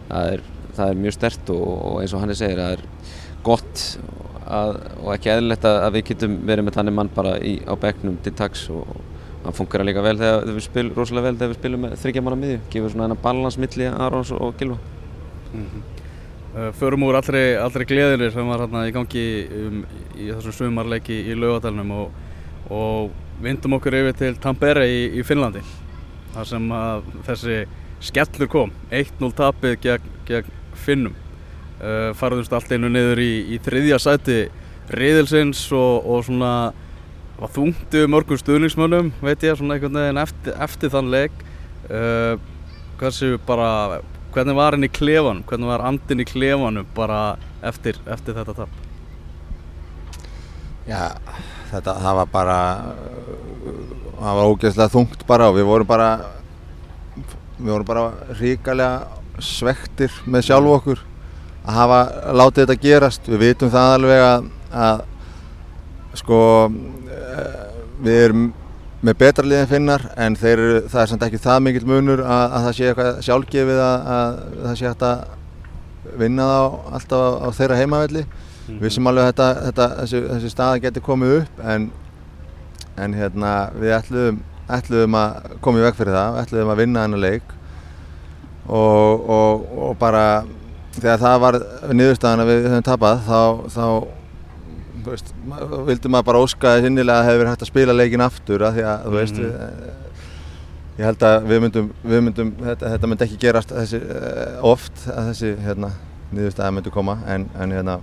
[0.08, 0.42] Það er,
[0.76, 2.84] það er mjög stert og eins og hann er segir það er
[3.46, 3.84] gott
[4.42, 8.18] að, og ekki eðlilegt að við getum verið með þannig mann bara í, á begnum
[8.22, 8.90] til tags og
[9.44, 12.40] hann funkar líka vel þegar við spilum rosalega vel þegar við spilum með þryggja manna
[12.42, 12.60] miðju.
[12.70, 14.78] Gefur svona enna balans milli Arons og Gilva
[15.52, 15.82] mm -hmm.
[16.56, 19.84] uh, Förum úr allri, allri gleðinir sem var hérna í gangi um,
[20.16, 22.10] í þessum sumarleiki í laugadalunum og,
[22.70, 23.10] og
[23.42, 25.62] vindum okkur yfir til Tampere í, í Finnlandi
[26.34, 27.66] þar sem að þessi
[28.00, 28.70] skellur kom.
[28.90, 31.14] 1-0 tapið gegn, gegn Finnum.
[31.82, 34.48] Uh, farðumst allt einu niður í, í þriðja sæti
[34.92, 36.72] riðilsins og, og svona
[37.42, 41.34] var þungtið mörgum stuðningsmönnum veit ég svona einhvern veginn eftir, eftir þann leik.
[41.90, 42.38] Uh,
[43.46, 44.00] bara
[44.32, 45.42] hvernig var henni klefanum?
[45.48, 48.78] Hvernig var andin í klefanum bara eftir, eftir þetta tap?
[50.86, 51.10] Já,
[51.70, 52.58] þetta, það var bara
[54.22, 56.08] það var ógeðslega þungt bara og við vorum bara
[57.58, 58.06] við vorum bara
[58.38, 61.02] ríkalega svektir með sjálfu okkur
[61.62, 62.00] að hafa
[62.34, 63.28] látið þetta gerast.
[63.30, 65.02] Við vitum það alveg að, að
[66.20, 67.62] sko eh,
[68.04, 68.46] við erum
[69.02, 70.60] með betra liðin finnar en þeir,
[70.92, 74.36] það er samt ekki það mikill munur að, að það sé eitthvað sjálfgefið að, að
[74.66, 76.60] það sé hægt að vinna þá
[76.98, 78.24] alltaf á, á þeirra heimavelli
[78.62, 78.78] Mhm.
[78.78, 81.90] við sem alveg þetta, þetta, þessi, þessi staða getur komið upp en,
[82.96, 84.38] en hérna, við ætluðum,
[84.70, 87.54] ætluðum að koma í veg fyrir það, við ætluðum að vinna þennan leik
[88.68, 90.24] og, og, og bara
[90.94, 91.58] þegar það var
[91.90, 93.40] niðurstaðan að við höfum tapað þá,
[93.74, 93.86] þá
[95.02, 95.32] þú veist,
[95.88, 98.84] vildi maður bara óska þess innilega að hefur hægt að spila leikin aftur af því
[98.92, 99.42] að þú veist Mhm.
[99.42, 99.98] við,
[100.98, 105.06] ég held að við myndum, við myndum þetta, þetta myndi ekki gerast þessi, eh, oft
[105.08, 105.90] að þessi hérna,
[106.32, 107.98] niðurstaða myndi koma en, en hérna,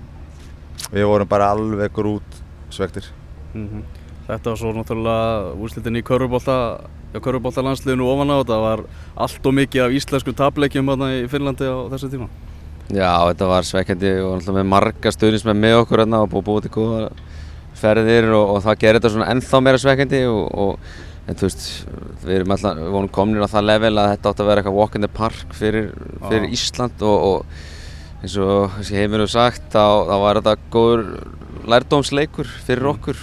[0.92, 3.06] við vorum bara alveg grút svektir
[3.54, 3.84] Mhm.
[4.30, 6.82] Þetta var svo náttúrulega úrslitin í körfubólta
[7.14, 8.84] já, körfubólta landsliðinu ofan á þetta var
[9.18, 12.28] allt og mikið af íslensku tapleikjum hérna í Finnlandi á þessu tíma
[12.90, 16.66] Já, þetta var svekkjandi og náttúrulega með marga stuðnismenn með okkur hérna og búið búið
[16.66, 17.02] til góða
[17.80, 21.66] ferðir og, og það gerir þetta svona ennþá meira svekkjandi og, og en þú veist,
[22.26, 24.80] við erum alltaf, við vorum komin á það level að þetta átti að vera eitthvað
[24.80, 25.92] walk in the park fyrir,
[26.26, 26.54] fyrir Já.
[26.58, 31.06] Ísland og, og eins og þessi heimur hefur sagt þá, þá var þetta góður
[31.70, 32.96] lærdómsleikur fyrir Mm.
[32.96, 33.22] okkur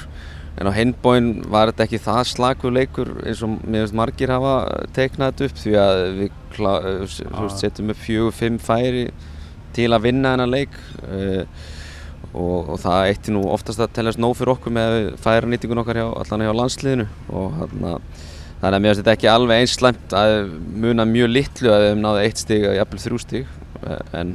[0.57, 4.55] en á hinbóin var þetta ekki það slagur leikur eins og mér finnst margir hafa
[4.97, 6.71] teiknað þetta upp því að við klá,
[7.03, 9.09] veist, setjum upp fjögur, fimm færi
[9.77, 11.43] til að vinna þennan leik uh,
[12.37, 16.01] og, og það eitti nú oftast að teljast nóg fyrir okkur með færa nýtingun okkar
[16.03, 17.61] hjá, allan hjá landsliðinu og
[18.57, 20.35] Þannig að mér finnst þetta ekki alveg eins slæmt að
[20.81, 23.51] muna mjög litlu að við hefum náðu eitt stig eða jafnvel þrjú stig
[24.17, 24.31] en,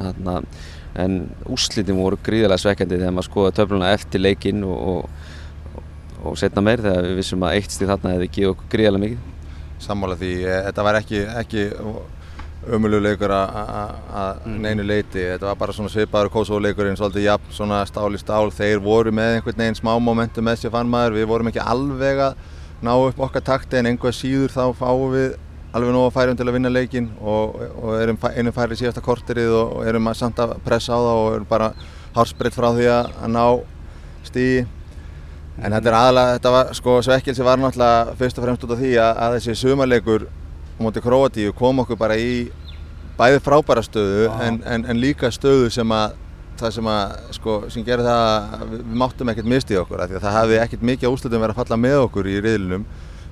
[1.02, 1.16] en
[1.50, 5.82] úrslitin voru gríðarlega svekkjandi þegar maður skoða töfluna eftir leikinn og, og,
[6.22, 9.28] og setna meir þegar við vissum að eitt stig þarna hefði gefið okkur gríðarlega mikið.
[9.82, 11.68] sammála því, eh, þetta var ekki, ekki
[12.70, 14.62] umululeikur að Mhm.
[14.62, 18.80] neinu leiti, þetta var bara svona svipaður Kosovo-leikurinn, svolítið jafn, svona stál í stál, þeir
[18.80, 22.36] voru með einhvern veginn smá momentum með sér fann maður, við vorum ekki alveg að
[22.84, 25.36] ná upp okkar takti en einhver síður þá fáum við
[25.74, 29.54] alveg nóg að færum til að vinna leikin og, og erum einum færi síðasta korterið
[29.56, 31.74] og, og erum að samt að pressa á það og erum bara
[32.16, 33.46] hálsbreytt frá því að, að ná
[34.28, 34.66] stíi
[35.62, 38.80] En þetta er aðalega, þetta var, sko, svekkilsi var náttúrulega fyrst og fremst út af
[38.80, 40.24] því að, að þessi sumarleikur
[40.82, 42.50] á móti Króatíu kom okkur bara í
[43.20, 44.34] bæði frábæra stöðu Já.
[44.48, 46.18] en, en, en líka stöðu sem að
[46.62, 48.24] það sem að, sko, sem gerir það
[48.58, 51.14] að við, við máttum ekkert misti okkur af því að það hefði ekkert mikið á
[51.14, 52.84] úrslitum verið að falla með okkur í riðlinum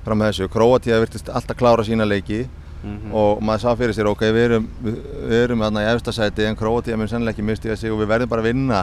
[0.06, 0.48] fram með þessu.
[0.54, 2.46] Króatíu virtist alltaf klára sína leiki
[2.80, 3.10] Mhm.
[3.12, 4.94] og maður sá fyrir sér, ok, við erum, við,
[5.36, 8.40] erum þarna í efstasæti en Króatíu mun sennilega ekki misti sig og við verðum bara
[8.40, 8.78] að vinna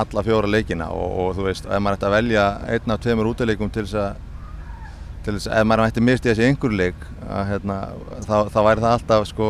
[0.00, 3.28] alla fjóra leikina og, og þú veist, ef maður ætti að velja einn af tveimur
[3.34, 4.16] útileikum til þess að
[5.26, 7.78] til þess að ef maður ætti misti þessi einhver leik að, hérna,
[8.26, 9.48] þá, þá væri það alltaf sko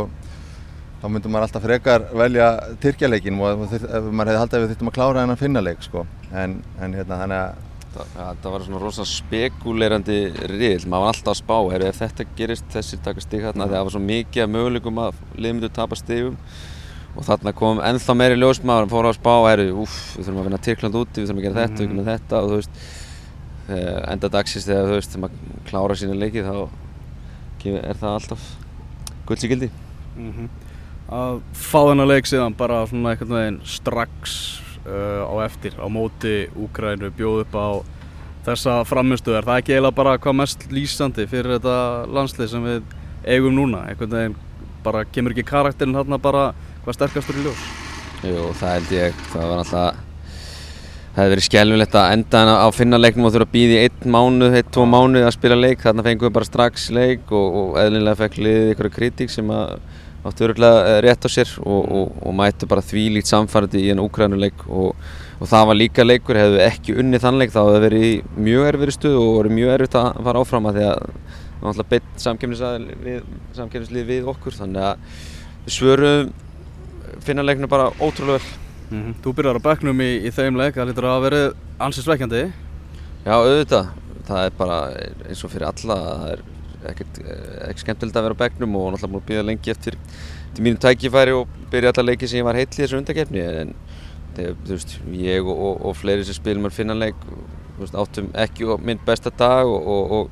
[1.02, 2.48] þá myndi maður alltaf frekar velja
[2.80, 3.76] Tyrkjaleikin og ef
[4.08, 6.06] maður hefði haldið að við þurftum að klára þennan finnaleik sko.
[6.32, 10.14] En, en hérna þannig að Það, ja, það var svona rosa spekulerandi
[10.50, 13.84] riðl, maður var alltaf að spá, heru, ef þetta gerist þessir taka stig þarna, það
[13.86, 16.34] var svo mikið af möguleikum að liðið myndu tapa stigum.
[17.14, 20.48] Og þarna kom ennþá meiri ljós maður fór að spá, heru, úff, við þurfum að
[20.48, 21.94] vinna Tyrkland úti, við þurfum að gera þetta, við Mhm.
[21.94, 22.82] þurfum að þetta og þú veist,
[23.68, 26.54] þegar enda dagsins þegar þú veist, þegar maður klára sína leiki þá
[27.64, 28.44] kemur- er það alltaf
[29.26, 29.70] gulds í gildi.
[30.16, 30.48] Mhm.
[31.14, 34.36] Að fá þennan leik síðan bara svona einhvern veginn strax
[34.86, 37.68] uh, á eftir á móti Úkrænu bjóð upp á
[38.44, 41.76] þessa framistu er það ekki eiginlega bara hvað mest lýsandi fyrir þetta
[42.12, 42.82] landslið sem við
[43.24, 44.34] eigum núna einhvern veginn
[44.84, 46.42] bara kemur ekki karakterinn hérna bara
[46.84, 47.62] hvað sterkastur í ljós
[48.24, 50.02] Jú, það held ég, það var alltaf
[51.14, 53.82] Það hefði verið skelvilegt að enda hana á finna leiknum og þurfa að býða í
[53.84, 55.84] einn mánuð, einn, tvo mánuð að spila leik.
[55.84, 59.52] Þarna fengum við bara strax leik og, og eðlilega fekk liðið ykkur kritík sem
[60.24, 64.64] áttu örgulega rétt á sér og, og, og mættu bara þvílíkt samfærandi í enn úkrænuleik
[64.66, 64.96] og,
[65.44, 68.68] það var líka leikur, hefðu við ekki unnið þann leik þá hefði það verið mjög
[68.72, 71.90] erfiðri stuð og verið mjög erfitt að fara áfram að því að það var alltaf
[71.94, 72.26] beitt
[73.60, 74.58] samkeppnislið við, okkur.
[74.58, 75.22] Þannig að
[75.68, 76.34] við svöruðum
[77.24, 78.63] finna leiknum bara ótrúlega vel
[78.94, 81.46] mm Þú byrjar á bekknum í, í þeim leik það lítur að verið
[81.82, 82.42] ansið svekkjandi
[83.24, 83.92] Já, auðvitað.
[84.28, 84.78] Það er bara
[85.28, 86.42] eins og fyrir alla, það er
[86.90, 89.96] ekkert, ekkert skemmtilegt að vera á bekknum og náttúrulega múið að býða lengi eftir
[90.54, 93.72] til mínum tækifæri og byrja alla leiki sem ég var heill í þessu undarkeppni en
[94.36, 98.30] þú veist, ég og, og, og fleiri sem spilum er finna leik þú veist, áttum
[98.44, 100.28] ekki minn besta dag og, og,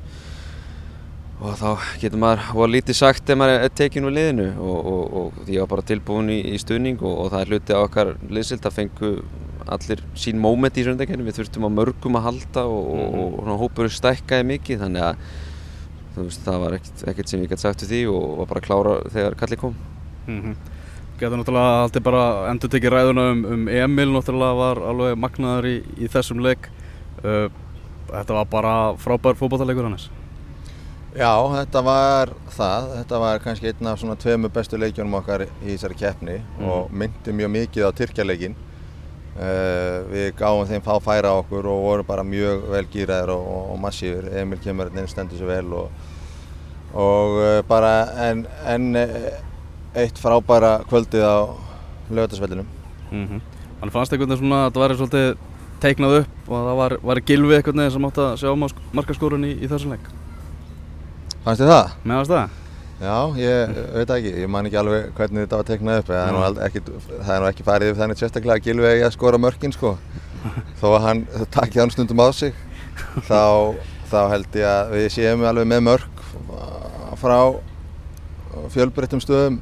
[1.41, 1.69] og, þá
[2.01, 5.63] getur maður og lítið sagt ef maður er tekinn úr liðinu og, og, og ég
[5.63, 8.77] var bara tilbúin í, í stuðning og, og það er hluti á okkar liðsild að
[8.77, 9.13] fengu
[9.73, 13.63] allir sín móment í söndakennu, við þurftum á mörgum að halda og, og, og, og
[13.63, 15.25] hópurinn stækkaði mikið þannig að
[16.17, 18.67] veist, það var ekkert, ekkert sem ég gæti sagt við því og var bara að
[18.67, 19.75] klára þegar kalli kom.
[20.27, 20.55] Mm -hmm.
[21.19, 25.77] Getur náttúrulega alltaf bara endur tekið ræðuna um, um Emil náttúrulega var alveg magnaður í,
[25.97, 26.69] í þessum leik.
[27.23, 27.49] Uh,
[28.13, 30.09] Þetta var bara frábær fókbáttaleikur hannes
[31.13, 32.85] Já, þetta var það.
[32.97, 36.69] Þetta var kannski einn af svona tveimu bestu leikjónum okkar í þessari keppni Mm.
[36.69, 38.55] og myndi mjög mikið á Tyrkjaleikin.
[39.33, 43.45] Uh, við gáum þeim fá færa á okkur og vorum bara mjög vel gýraðir og,
[43.45, 44.27] og, og massífur.
[44.33, 45.89] Emil kemur hérna inn, stendur svo vel og,
[46.93, 47.93] og uh, bara
[48.29, 48.97] enn en,
[49.95, 51.37] eitt frábæra kvöldið á
[52.09, 52.65] lögatarsvellinum.
[53.11, 53.41] mm -hmm.
[53.79, 55.37] Þannig fannst einhvern veginn svona að þetta væri svolítið
[55.81, 59.45] teiknað upp og að það var, var gilvi einhvern veginn sem átti að sjá markaskórun
[59.45, 60.22] í, í þessum leik
[61.43, 61.95] Fannst þið það?
[62.07, 62.59] Meðast það?
[63.03, 66.61] Já, ég veit ekki, ég man ekki alveg hvernig þetta var teiknað upp, það er
[66.69, 69.75] ekkit, það er nú ekki farið yfir þannig sérstaklega að Gylfi eigi að skora mörkin
[69.75, 69.91] sko,
[70.79, 72.55] þó að hann takki hann stundum á sig,
[73.27, 73.75] þá,
[74.07, 76.23] þá held ég að við séum alveg með mörk
[77.19, 77.37] frá
[78.71, 79.59] fjölbreyttum stöðum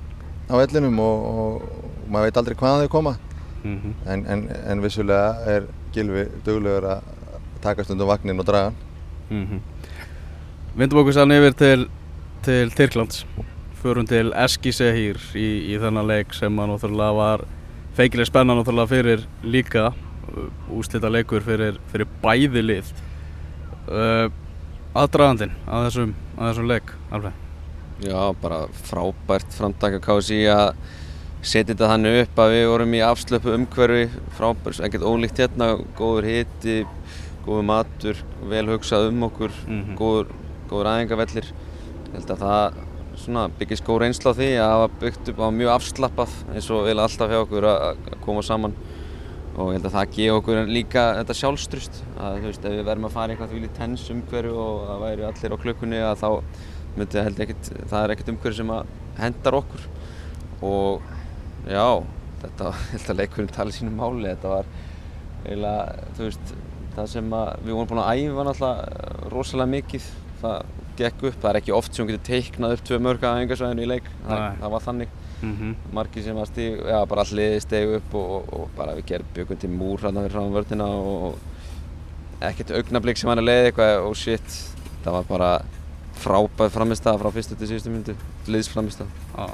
[0.52, 3.18] á vellinum og, og maður veit aldrei hvaðan þau koma,
[3.64, 4.12] Mm -hmm.
[4.12, 7.02] en, en, en vissulega er Gylfi duglegur að
[7.62, 8.76] taka stundum vagnin og draga hann.
[9.30, 9.60] Mm -hmm.
[10.78, 11.88] Vindum okkur sann yfir til,
[12.46, 13.26] til Tyrklands.
[13.82, 17.44] Förum til Eskisehir í, í þennan leik sem að náttúrulega var
[17.98, 19.90] feikileg spenna náttúrulega fyrir líka
[20.72, 22.92] úslita leikur fyrir, fyrir bæði lið.
[23.90, 24.28] Uh,
[24.96, 27.40] aðdragandinn að þessum, að þessum leik alveg
[28.02, 30.70] Já, bara frábært framtak að KSI að
[31.46, 34.08] setja þetta þannig upp að við vorum í afslöpu umhverfi.
[34.38, 35.68] Frábært, ekkert ólíkt hérna
[36.00, 36.78] góður hiti,
[37.46, 39.98] góður matur vel hugsað um okkur Mhm.
[40.00, 40.32] góður,
[40.72, 42.80] góður æðingavellir ég held að það
[43.20, 46.88] svona, byggist góð reynsla á því að hafa byggt upp á mjög afslappað eins og
[46.88, 48.76] vel alltaf hjá okkur að koma saman.
[49.52, 52.86] Og ég held að það gefa okkur líka þetta sjálfstrust að þú veist, ef við
[52.88, 56.22] verðum að fara í eitthvað því tens umhverju og það væri allir á klukkunni að
[56.22, 56.30] þá
[56.96, 58.74] myndi held ég ekkert, það er ekkert umhverju sem
[59.20, 59.86] hendar okkur.
[60.72, 61.12] Og
[61.68, 61.86] já,
[62.46, 64.72] þetta, ég held að leikurinn tala sínu máli, þetta var
[65.42, 66.56] eiginlega, þú veist,
[66.96, 70.10] það sem að við vorum búin að æfa náttúrulega rosalega mikið,
[70.42, 73.40] það gekk upp, það er ekki oft sem hún getur teiknað upp tvö mörg að
[73.40, 75.20] æfingarsvæðinu í leik, það, það var þannig.
[75.42, 75.94] Mm -hmm.
[75.94, 79.32] margir sem að stíg, já bara allir stegu upp og, og, og bara við gerum
[79.34, 81.40] byggum til múr hérna fyrir fram vördina og,
[82.42, 84.06] ekkert augnablík sem hann er leið eitthvað.
[84.08, 84.58] Og shit,
[85.06, 85.52] það var bara
[86.22, 88.16] frábæð framistæða frá fyrstu til síðustu myndu,
[88.52, 89.50] liðsframistæða.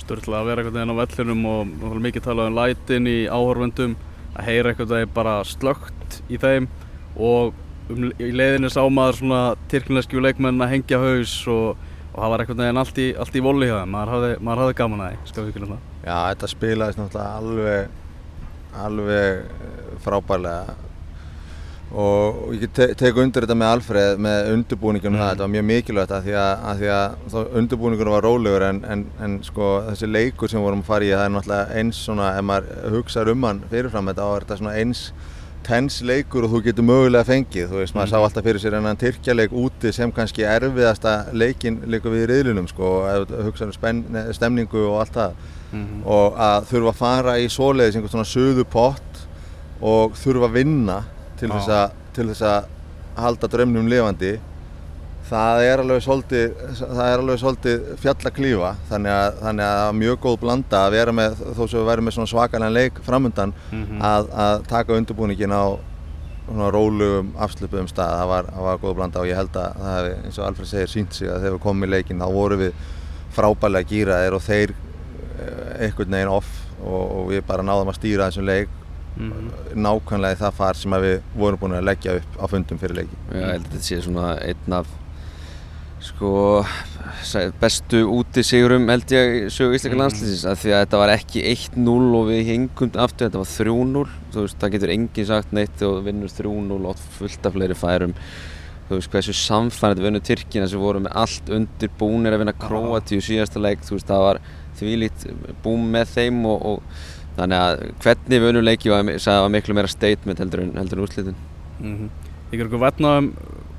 [0.00, 3.96] Sturla að vera einhvern veginn á vellinum og náttúrulega mikið talað um lætin í áhorfundum
[4.36, 6.68] að heyra einhvern veginn bara slögt í þeim
[7.16, 7.56] og
[7.92, 12.44] um, í leiðinni sá maður svona tyrkneskju leikmenn að hengja haus og, og það var
[12.44, 15.12] einhvern veginn allt í, allt í voli hjá þeim, maður hafði, maður hafði gaman að
[15.12, 15.86] því, skal við kynna það.
[16.06, 18.02] Já, þetta spilaðist náttúrulega alveg,
[18.86, 20.76] alveg eh, frábærlega.
[21.96, 25.64] Og og ég te tek undir þetta með Alfreð með undirbúningunum það, þetta var mjög
[25.70, 29.70] mikilvægt að því að, að, því að þá undirbúningunum var rólegur en, en, en sko
[29.88, 32.94] þessi leikur sem við vorum að fara í það er náttúrulega eins svona, ef maður
[32.96, 35.02] hugsaður um hann fyrirfram þetta, er þetta svona eins
[35.66, 39.00] tens leikur og þú getur mögulega fengið, þú veist, maður sá alltaf fyrir sér enn
[39.00, 42.92] tyrkjaleik úti sem kannski erfiðasta leikin líka við í riðlunum sko,
[43.48, 45.38] hugsaður um stemningu og allt það.
[45.72, 46.02] Mhm.
[46.06, 49.22] og að þurfa að fara í svoleiðis einhvern svona söðu pott
[49.82, 50.98] og þurfa að vinna
[51.40, 52.68] til þess að, til þess að
[53.16, 54.36] halda draumnum lifandi
[55.30, 59.76] það er alveg svolítið, það er alveg svolítið fjall að klífa þannig að, þannig að
[59.80, 62.74] það var mjög góð blanda að vera með þó sem við værum með svona svakalega
[62.76, 64.00] leik framundan Mhm.
[64.02, 65.64] að, að taka undirbúningin á
[66.46, 69.96] svona rólugum afslupuðum stað það var, það var góð blanda og ég held að það
[69.96, 72.60] hefði eins og Alfred segir sínt sig að þegar við komum í leikin þá vorum
[72.62, 72.72] við
[73.34, 78.28] frábælega gýraðir og þeir eh, einhvern veginn off og, og við bara náðum að stýra
[78.30, 78.68] þessum leik
[79.16, 79.46] Mhm.
[79.80, 82.98] nákvæmlega í það far sem að við vorum búin að leggja upp á fundum fyrir
[82.98, 84.86] leiki Já, ég held að þetta sé svona einn af
[86.04, 86.64] sko
[87.60, 90.02] bestu úti sigurum held ég sögu íslenska Mhm.
[90.02, 94.08] landslýsins af því að þetta var ekki 1-0 og við hingum aftur, þetta var 3-0
[94.32, 98.14] þú veist, það getur enginn sagt neitt og vinnur 3-0 og fullt af fleiri færum.
[98.88, 103.18] Þú veist hversu samfærið vinnu Tyrkina sem voru með allt undir búnir að vinna Króatíu
[103.18, 104.40] síðasta leik, þú veist það var
[104.78, 105.26] þvílít
[105.64, 106.82] búm með þeim og, og
[107.36, 111.34] þannig að hvernig við unnum leiki var, var miklu meira statement heldur en, en úrslitin.
[111.80, 112.10] Mm
[112.52, 113.32] Ég ger ykkur vatna um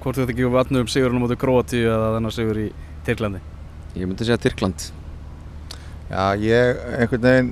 [0.08, 2.68] hvort þetta ekki vatna um sigurinn á móti Króatíu eða þennan sigur í
[3.03, 3.41] Tyrklandi?
[3.97, 4.86] Ég myndi segja Tyrkland.
[6.08, 7.49] Já, ég einhvern veginn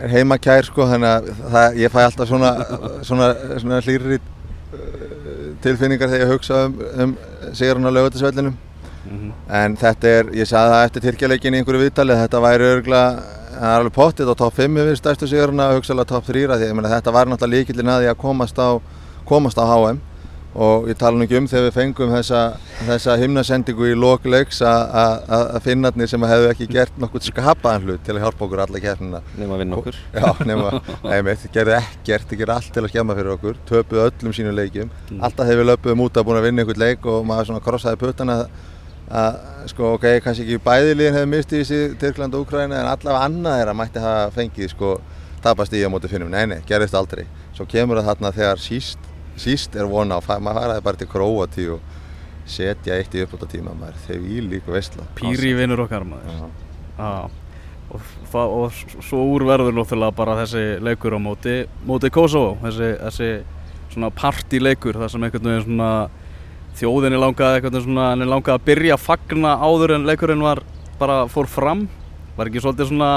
[0.00, 2.50] er heima kær sko þannig að það, ég fæ alltaf svona,
[3.08, 3.28] svona,
[3.62, 4.18] svona hlýri
[5.62, 7.14] tilfinningar þegar ég hugsa um, um
[7.52, 8.58] sigurinn á lögutisvellinum
[9.06, 13.38] mm en þetta er, ég sagði það eftir Tyrkjaleikin í einhverju viðtali, þetta væri örgulega
[13.54, 16.68] það er alveg pottið á topp 5 við stærstu sigurinn og hugsaðlega topp 3 því
[16.68, 18.68] ég meina þetta var náttúrulega líkillin að því að komast á
[19.26, 19.98] komast á HM
[20.54, 22.40] og ég tala nú ekki um þegar við fengum þessa,
[22.88, 28.24] þessa himnasendingu í lokleiks að finnarnir sem hefðu ekki gert nokkur skapaðan hlut til að
[28.24, 29.20] hjálpa okkur alla keppnina.
[29.38, 30.00] Nefn að vinna okkur.
[30.18, 30.72] Já, nema,
[31.04, 34.90] nefnir, gerði ekkert, það gerði allt til að skemma fyrir okkur töpuð öllum sínum leikjum.
[35.10, 35.22] Mm.
[35.28, 38.00] alltaf hefur við löpuðum út að búin að vinna einhvern leik og maður svona krossaði
[38.00, 38.40] puttana
[39.10, 39.38] að
[39.70, 43.62] sko ok, kannski ekki bæðiliðin hefur mistið í sig Tyrkland og Úkræna en allavega annað
[43.62, 44.92] er að mætti hafa fengið sko
[45.42, 47.24] tapast í á móti finnum, nei nei, gerðist aldrei.
[47.56, 51.66] Svo kemur það þarna þegar síst síst er vona á, maður faraði bara til Króati
[51.74, 51.98] og
[52.50, 56.48] setja eitt í uppbúta tíma maður, þegar í líka vestla Píri vinnur okkar maður.
[57.00, 57.28] Ah.
[57.90, 61.54] og, það, og svo úrverður náttúrulega bara þessi leikur á móti
[61.86, 63.30] móti Kosovo, þessi, þessi
[63.94, 65.92] svona partileikur, það sem einhvern veginn svona
[66.78, 70.62] þjóðinni langaði eitthvað svona, henni langaði að byrja að fagna áður en leikurinn var
[71.00, 71.86] bara fór fram,
[72.36, 73.12] var ekki svolítið svona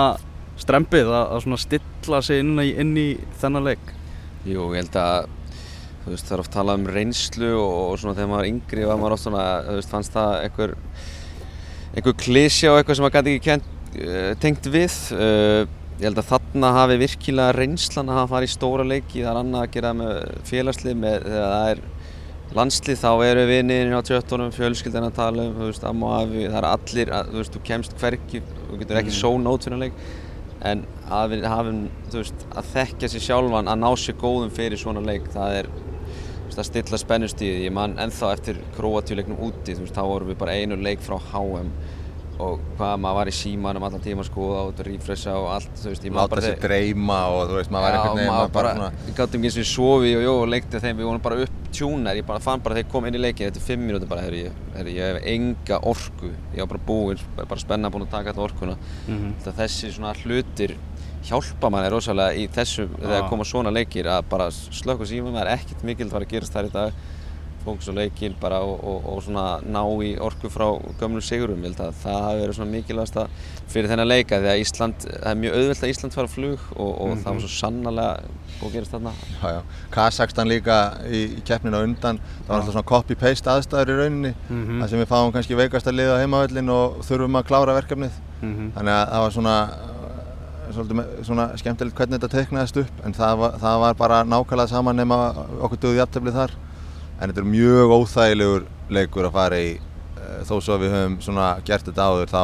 [0.60, 3.08] strempið að, að svona stilla sig inn í, inn í
[3.42, 3.94] þennan leik?
[4.48, 5.30] Jú, ég held að
[6.04, 9.00] þú veist það er oft talað um reynslu og, og svona þegar maður yngri var
[9.00, 10.76] maður oft svona, þú veist, fannst það einhver
[11.94, 15.64] einhver klísja og eitthvað sem maður gæti ekki kent, uh, tengt við uh,
[16.00, 19.42] ég held að þarna hafi virkilega reynslan að hafa farið í stóra leiki það er
[19.44, 20.16] annað að gera með
[20.50, 21.84] félagslið með þegar það er
[22.54, 26.18] landslið þá eru við niðurinn á tjöttunum, fjölskyldan að tala um, þú veist, amma og
[26.20, 29.20] afi, það er allir, að, þú veist, þú kemst hverki, þú getur ekki mm.
[29.22, 29.80] sónót fyrir
[30.64, 31.82] en að, hafum,
[32.14, 35.70] veist, að þekkja sér sjálfan að ná sér góðum fyrir svona leik það er
[36.54, 40.78] að stilla spennustíði, ég man ennþá eftir Kroatíuleiknum úti, veist, þá vorum við bara einu
[40.78, 41.72] leik frá HM
[42.42, 46.08] og hvað maður var í símanum allan tíma sko og rífressa og allt, þú veist,
[46.08, 46.42] ég maður bara...
[46.42, 48.74] Láta sér dreyma og þú veist, maður var eitthvað nefn, maður bara...
[48.74, 51.10] Já, maður bara, við gáttum eins og við sofi og jó og leiktið þeim, við
[51.10, 53.68] vorum bara upptjúnar, ég bara fann bara þegar ég kom inn í leikin, þetta er
[53.68, 54.44] fimm mínúti bara, herri,
[54.78, 58.48] herri, ég hef enga orku, ég var bara búinn, bara spenna búinn að taka þetta
[58.48, 58.78] orkuna,
[59.08, 59.58] mm -hmm.
[59.62, 60.78] þessi svona hlutir
[61.24, 65.52] hjálpa manni rosalega í þessu þegar koma svona leikir að bara slökka síma það er
[65.56, 66.10] ekkert mikil
[67.64, 70.66] að að fókus á leikin bara og, og, og svona ná í orku frá
[71.00, 73.20] gömlu sigurum ég held að það hafi verið svona mikilvægast
[73.72, 76.92] fyrir þennan leika því að Ísland það er mjög auðvelt að Ísland fara flug og,
[76.92, 77.24] og mm -hmm.
[77.24, 78.20] það var svo sannarlega
[78.60, 79.62] búið að gerast þarna já, já.
[79.92, 84.34] Kazakstan líka í, í keppninu á undan það var alltaf svona copy-paste aðstæður í rauninni
[84.34, 84.82] mm -hmm.
[84.82, 88.54] þar sem við fáum kannski veikast að liða heimavöllin og þurfum að klára verkefnið mm
[88.54, 88.72] -hmm.
[88.76, 89.58] þannig að það var svona
[90.74, 94.96] svolítið svona skemmtilegt hvernig þetta teiknaðist upp en það var, það var bara nákvæmlega saman
[94.96, 95.18] nema
[95.62, 96.52] okkur döði jafnteflið þar
[97.20, 101.18] en þetta er mjög óþægilegur leikur að fara í eh, þó svo að við höfum
[101.24, 102.44] svona gert þetta áður þá,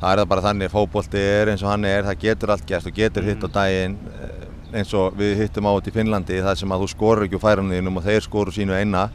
[0.00, 2.68] þá er það bara þannig að fókbólti er eins og hann er, það getur allt
[2.68, 3.56] gert og getur hitt á mm.
[3.56, 4.46] daginn eh,
[4.78, 7.44] eins og við hittum á þetta í Finnlandi þar sem að þú skorur ekki úr
[7.44, 9.08] færamniðinum og þeir skorur sínu eina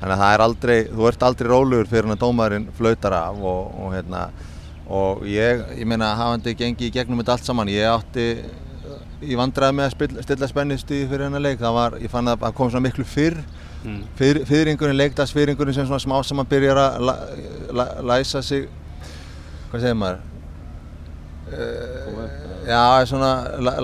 [0.00, 3.40] þannig að það er aldrei, þú ert aldrei rólegur fyrir hann að dómarinn flautar af
[3.40, 4.26] og, og hérna
[4.84, 8.26] og ég, ég meina hafandi gengið í gegnum þetta allt saman ég átti
[9.24, 12.42] í vandræði með að spilla, stilla spennistíði fyrir hennar leik það var, ég fann að
[12.42, 13.38] það kom svona miklu fyrr
[13.84, 14.00] mm.
[14.18, 17.16] fyr, fyrringurinn, leikdagsfyrringurinn sem svona smá saman byrjar að la,
[17.72, 18.66] la, læsa sig
[19.70, 20.22] hvað segir maður
[21.52, 22.24] uh,
[22.68, 23.30] já, svona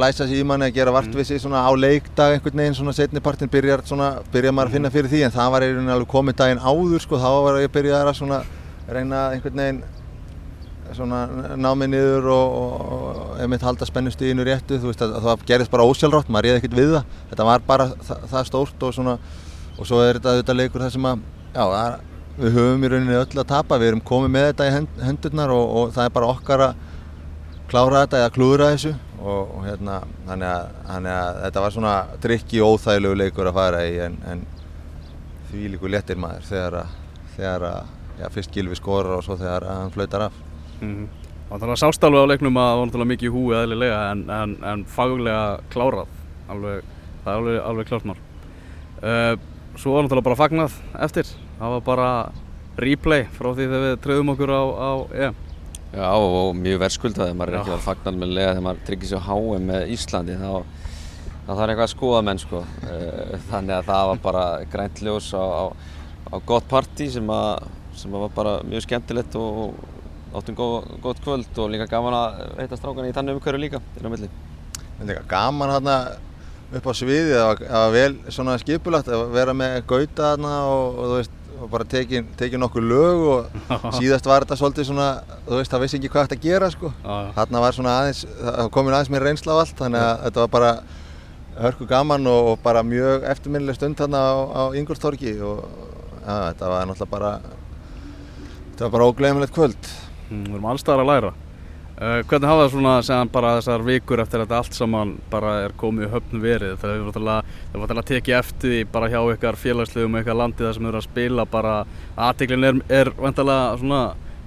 [0.00, 3.84] læsa sig í manni að gera vartvissi svona á leikdag einhvern veginn svona setnipartin byrjar
[3.86, 6.64] svona, byrjar maður að finna fyrir því en það var einhvern veginn alveg komið daginn
[6.64, 8.42] áður sko, þá var ég byrjað að svona
[8.90, 9.82] reyna einhvern veginn
[10.90, 15.70] ná mig niður og, og ef mitt halda spennustíðinu réttu þú veist að það gerist
[15.70, 19.14] bara ósjálfrátt, maður réði ekkert við það þetta var bara það, það stórt og svona
[19.78, 21.22] og svo er þetta auðvitað leikur þar sem að
[21.54, 21.98] já, er,
[22.40, 25.54] við höfum í rauninni öll að tapa við erum komið með þetta í hend, hendurnar
[25.54, 26.84] og, og það er bara okkar að
[27.70, 31.96] klára þetta eða klúðra þessu og, og hérna, þannig að, þannig að þetta var svona
[32.24, 34.44] drikki og óþægilegu leikur að fara í en, en
[35.50, 36.94] því líku léttir maður þegar að,
[37.36, 40.46] þegar að já, fyrst Gilvi skorar og svo þegar hann flautar af
[40.80, 41.08] Mm -hmm.
[41.50, 44.52] Það var sástálfið á leiknum að það var náttúrulega mikið í húi eðlilega en, en,
[44.64, 46.12] en faglega klárað,
[46.48, 46.84] alveg,
[47.24, 48.20] það er alveg, alveg klárt mál.
[49.02, 49.34] Uh,
[49.80, 50.74] svo var náttúrulega bara fagnað
[51.06, 52.10] eftir, það var bara
[52.80, 54.90] replay frá því þegar við trefðum okkur á, á
[55.24, 55.38] EM.
[55.90, 59.24] Já og mjög verðskuldaði, maður er ekki að fagna með lega þegar maður tryggir sér
[59.24, 60.50] á HM með Íslandi þá
[61.46, 65.30] það þarf eitthvað að skoða menn sko uh, þannig að það var bara grænt ljós
[65.34, 65.64] á, á,
[66.30, 67.32] á gott parti sem,
[67.98, 69.80] sem var bara mjög skemmtilegt og
[70.36, 74.06] áttum góð, gott kvöld og líka gaman að heita strákan í þannig umhverju líka inn
[74.06, 74.30] á milli.
[75.26, 75.96] Gaman hérna
[76.78, 81.10] upp á sviði, það var vel svona skipulagt að vera með gauta hérna og, og
[81.10, 83.58] þú veist, og bara tekið teki nokkuð lög og
[83.98, 85.08] síðast var þetta svolítið svona,
[85.48, 86.92] þú veist, það vissi ekki hvað þetta að gera sko.
[87.36, 90.52] Þarna var svona aðeins, það komin aðeins mér reynsla á allt, þannig að þetta var
[90.54, 90.72] bara
[91.60, 95.60] hörku gaman og, og bara mjög eftirminnileg stund hérna á, á Ingolstorgi og
[96.22, 97.32] ja, þetta var náttúrulega bara,
[98.70, 99.94] þetta var bara ógleimilegt kvöld.
[100.30, 101.32] Mm, við erum allstaðar að læra.
[102.00, 105.50] Uh, hvernig hafa það svona segðan bara þessar vikur eftir að þetta allt saman bara
[105.66, 109.58] er komið í höfnu verið það er náttúrulega að tekið eftir því bara hjá ykkar
[109.60, 111.74] félagslegum ykkar landi þar sem eru að spila bara
[112.16, 113.98] aðteglin er, er vantalega svona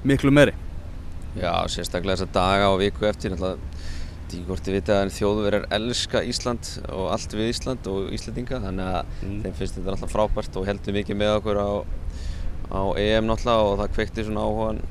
[0.02, 0.56] miklu meiri
[1.38, 7.38] Já, sérstaklega þessar daga og viku eftir þið vita að þjóðverðar elska Ísland og allt
[7.38, 9.38] við Ísland og Íslandinga þannig að mm.
[9.46, 11.72] þeim finnst þetta alltaf frábært og heldur mikið með okkur á,
[12.74, 14.84] á EM náttúrulega og það kvekti svona áhugan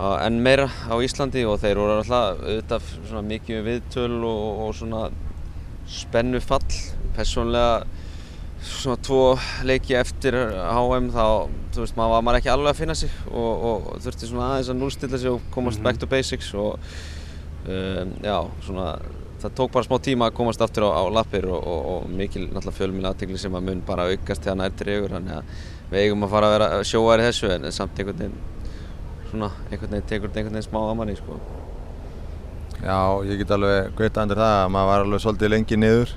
[0.00, 5.08] enn meira á Íslandi og þeir voru alltaf auðvitað svona mikið viðtöl og, og svona
[5.90, 6.62] spennu fall
[7.16, 7.82] persónlega
[8.60, 9.22] svona tvo
[9.64, 11.24] leiki eftir HM þá,
[11.72, 14.82] þú veist, maður var ekki alveg að finna sig og, og þurfti svona aðeins að
[14.82, 15.88] núlstilla sig og komast mm -hmm.
[15.88, 16.78] back to basics og
[17.66, 18.98] um, já, svona
[19.40, 22.78] það tók bara smá tíma að komast aftur á, á lappir og, og mikil náttúrulega
[22.78, 25.44] fjölmjöla aðtegli sem að mun bara aukast þegar nær dregur þannig að
[25.90, 28.38] við eigum að fara að vera sjóar í þessu en samt einhvern veginn
[29.30, 31.38] svona einhvern veginn tekur þetta einhvern veginn smá að manni sko.
[32.80, 36.14] Já, ég get alveg gauta andur það að maður var alveg svolítið lengi niður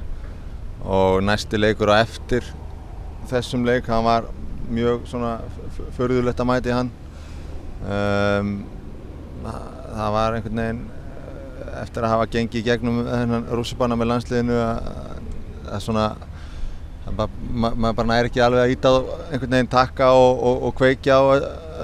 [0.84, 2.48] og næsti leikur á eftir
[3.32, 4.28] þessum leik, hann var
[4.72, 5.38] mjög svona
[5.98, 6.92] förðulegt að mæti hann
[7.84, 8.54] um,
[9.44, 10.84] það var einhvern veginn
[11.82, 16.08] eftir að hafa gengið gegnum þennan rússipanna með landsliðinu að svona
[17.12, 18.94] maður ma bara næri ekki alveg að íta
[19.32, 21.24] einhvern veginn takka og, og, og kveikja á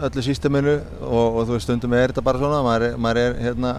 [0.04, 3.42] öllu sísteminu og, og þú veist stundum er þetta bara svona maður er, maður er
[3.48, 3.74] hérna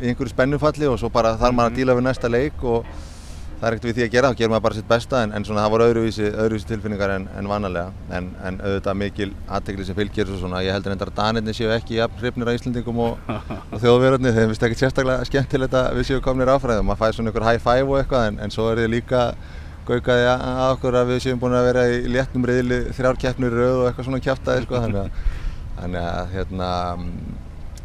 [0.00, 1.80] í einhverju spennufalli og svo bara þarf maður að mhm.
[1.80, 2.88] díla við næsta leik og
[3.56, 5.44] það er ekkert við því að gera, þá gerir maður bara sitt besta en, en
[5.48, 9.96] svona það voru öðruvísi, öðruvísi tilfinningar en, en vanalega en, en auðvitað mikil aðtegli sem
[9.96, 13.30] fylgir og svona ég heldur endar að Danirni séu ekki jafn hrifnir af Íslandingum og,
[13.72, 17.32] og þjóðverðarni þeim finnst ekki sérstaklega skemmtilegt að við séu komnir áfræðum maður fæði svona
[17.32, 19.24] einhver high five og eitthvað en svo er þið líka
[19.86, 23.76] gaukaði að okkur að við séum búin að vera í léttum reyðli þrjár keppnir rauð
[23.80, 24.80] og eitthvað svona kæftæði sko,
[25.76, 26.70] þannig að að hérna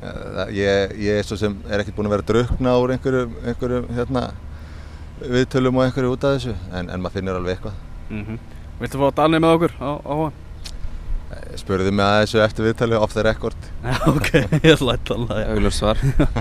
[0.01, 3.89] uh, ég, ég er svo sem er ekkert búin að vera drukna úr einhverjum, einhverjum
[3.97, 4.27] hérna,
[5.21, 7.75] viðtölum og einhverju út af þessu en, en maður finnir alveg eitthvað
[8.09, 8.39] mm -hmm.
[8.81, 10.39] Viltu fá Danni með okkur á, á hann?
[11.31, 13.57] Eh, Spurðu mig að þessu eftir viðtölu off the record
[14.11, 14.31] Ok,
[14.63, 15.97] ég lætt alveg Auglur svar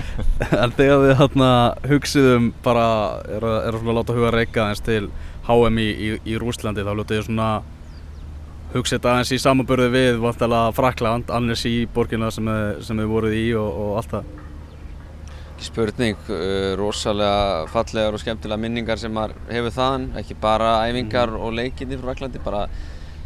[0.63, 1.51] En þegar þið hérna
[1.87, 2.87] hugsiðum bara
[3.29, 5.11] er að, er að láta huga reyka eins til
[5.45, 7.51] HM í, í, í Rúslandi þá lútið þið svona
[8.71, 12.47] hugsa þetta aðeins í samanbörðu við vantilega Frakland, annars í borginna sem
[12.87, 14.37] þið voruð í og, og allt það
[15.61, 21.43] Spurning, uh, rosalega fallegar og skemmtilega minningar sem maður hefur þaðan, ekki bara æfingar mm.
[21.45, 22.63] og leikinni frá Fraklandi, bara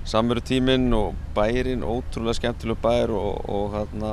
[0.05, 4.11] samveru tíminn og bærin, ótrúlega skemmtilega bær og, og hérna,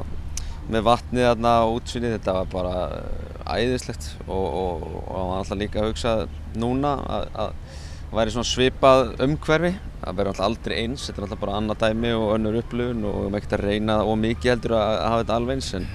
[0.71, 5.83] með vatnið þarna og útsvinni, þetta var bara uh, æðislegt og, og maður alltaf líka
[5.83, 6.15] að hugsa
[6.55, 7.72] núna að, að
[8.19, 12.15] væri svona svipað umhverfi það verður alltaf aldrei eins, þetta er alltaf bara annað dæmi
[12.17, 15.37] og önnur upplifun og við erum ekkert að reyna og mikið heldur að hafa þetta
[15.39, 15.87] alveg eins en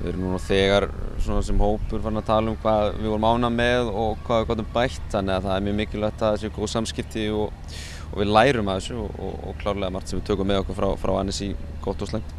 [0.00, 0.88] við erum núna þegar
[1.20, 4.50] svona sem hópur fann að tala um hvað við vorum ána með og hvað við
[4.50, 7.74] gotum bætt þannig að það er mjög mikilvægt að það séu góð samskipti og,
[8.10, 10.80] og við lærum að þessu og, og, og klárlega margt sem við tökum með okkur
[10.80, 11.50] frá, frá Annesí
[11.84, 12.36] gott og slengt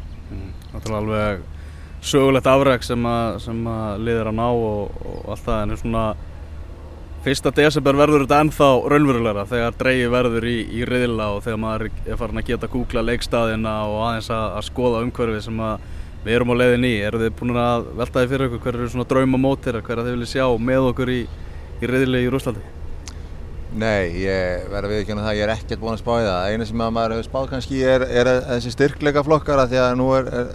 [0.72, 1.42] Það er alveg
[2.02, 6.04] sögulegt afræk sem að, sem að liðir að ná og allt það en svona
[7.22, 11.84] Fyrsta desember verður þetta ennþá raunverulegra þegar dreyji verður í, í riðla og þegar maður
[12.02, 15.60] er farin að geta að googla leikstaðina og aðeins að, að skoða umhverfið sem
[16.24, 16.90] við erum á leiðin í.
[17.06, 20.18] Eru þið búin að velta þið fyrir okkur hver eru svona draumamótir, hver að þið
[20.18, 21.20] viljið sjá með okkur í,
[21.78, 22.66] í riðli í Rúslandi?
[23.70, 26.50] Nei, ég verður að viðkjöna það, ég er ekkert búin að spá í það.
[26.50, 30.34] Einu sem maður hefur spáð kannski er, er þessi styrkleika flokkara því að nú er,
[30.42, 30.52] er,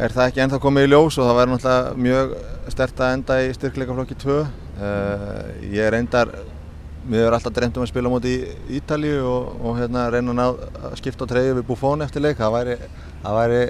[0.00, 2.36] er það ekki ennþá komið í ljós og það verður náttúrulega mjög
[2.72, 6.30] stert að enda í styrkleika flokki 2 Uh, ég er reyndar,
[7.06, 10.64] mér er alltaf dreymt um að spila mútið í Ítalíu og, og hérna reyna að,
[10.82, 12.76] að skipta á treyju við Buffon eftir leik, það væri,
[13.22, 13.62] það væri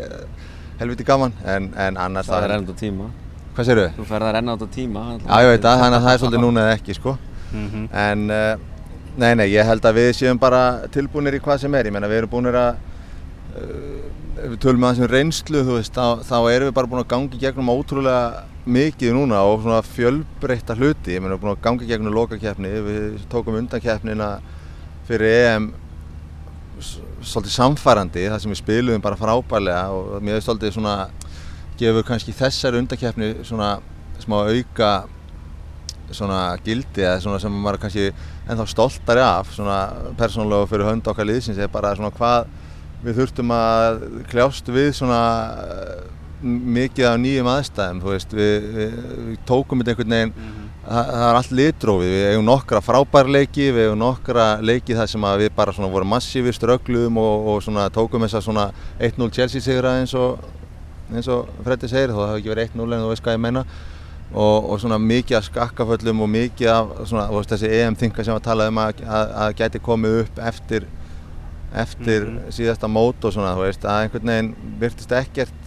[0.81, 2.49] helviti gaman en, en annars það...
[2.49, 3.11] Er á tíma.
[3.55, 3.91] Hvað sér þau?
[3.99, 5.03] Þú ferðar að renna át á tíma.
[5.21, 7.13] Já ég veit það, þannig að það er svolítið núna eða ekki sko.
[7.53, 7.85] Mm -hmm.
[8.05, 8.57] En uh,
[9.17, 12.11] nei nei, ég held að við séum bara tilbúinir í hvað sem er, ég menna
[12.11, 12.75] við erum búinir að
[13.61, 16.91] uh, ef við tölum með það sem reynslu þú veist, þá, þá erum við bara
[16.91, 21.15] búin að gangi gegnum ótrúlega mikið núna og svona fjölbreytta hluti.
[21.17, 24.29] Ég meina, búin að gangi gegnum lokakeppni við tókum undankeppnina
[25.09, 25.73] fyrir EM
[26.81, 30.95] svolítið samfærandi þar sem við spilum bara frábærlega og mér hefur svolítið svona
[31.79, 33.77] gefur kannski þessari undankeppni svona
[34.23, 34.91] smá auka
[36.15, 38.11] svona gildi eða svona sem maður kannski
[38.49, 39.53] ennþá stoltari af.
[39.57, 39.79] Svona
[40.19, 42.53] persónulega fyrir hönd okkar liðsins eða bara svona hvað
[43.05, 45.23] við þurftum að kljást við svona
[46.45, 50.73] mikið af nýjum aðstæðum veist, við, við, við tókum þetta einhvern veginn mm -hmm.
[50.89, 55.29] það, það er allt litrófið við hefum nokkra frábærleiki við hefum nokkra leiki þar sem
[55.45, 60.39] við bara vorum massífir ströggluðum og, og tókum þess að 1-0 Chelsea sigra eins og
[61.13, 63.45] eins og Freddi segir þó það hefði ekki verið 1-0 en þú veist hvað ég
[63.45, 63.65] meina
[64.33, 68.45] og, og svona mikið af skakkaföllum og mikið af svona, veist, þessi EM-þinga sem var
[68.45, 70.87] talað um að, að, að gæti komið upp eftir,
[71.85, 72.55] eftir Mhm.
[72.57, 75.64] síðasta mót og svona, þú veist, að einhvern veginn virtist ekkert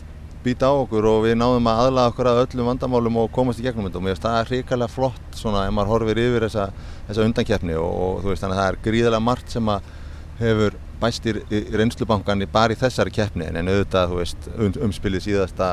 [0.48, 3.68] býta á okkur og við náðum að aðlaða okkur að öllum vandamálum og komast í
[3.68, 4.00] gegnum þetta.
[4.00, 6.68] Og mér finnst það hrikalega flott svona ef maður horfir yfir þessa,
[7.10, 9.90] þessa undankeppni og, og þú veist þannig að það er gríðarlega margt sem að
[10.38, 13.50] hefur bæst í, í reynslubankan bara í þessari keppni.
[13.52, 15.72] En auðvitað þú veist um, umspilið síðasta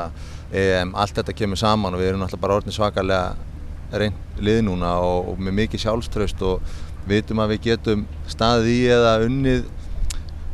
[0.52, 3.52] EM, allt þetta kemur saman og við erum náttúrulega bara orðin svakalega
[3.94, 6.74] reynd lið núna og, og með mikið sjálfströst og
[7.08, 9.64] vitum að við getum staðið í eða unnið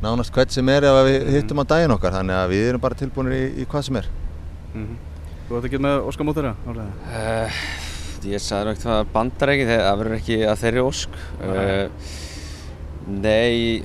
[0.00, 2.98] nánast hvert sem er ef við hittum á daginn okkar þannig að við erum bara
[3.00, 4.10] tilbúinir í, í hvað sem er
[4.70, 4.98] Mhm.
[5.48, 6.50] Þú ert ekki með Óskar Mótera?
[6.70, 7.54] Uh,
[8.30, 11.16] ég sagði nú ekkert að bandar ekki, það verður ekki að þeirri ósk.
[11.42, 12.12] Uh,
[13.10, 13.82] nei,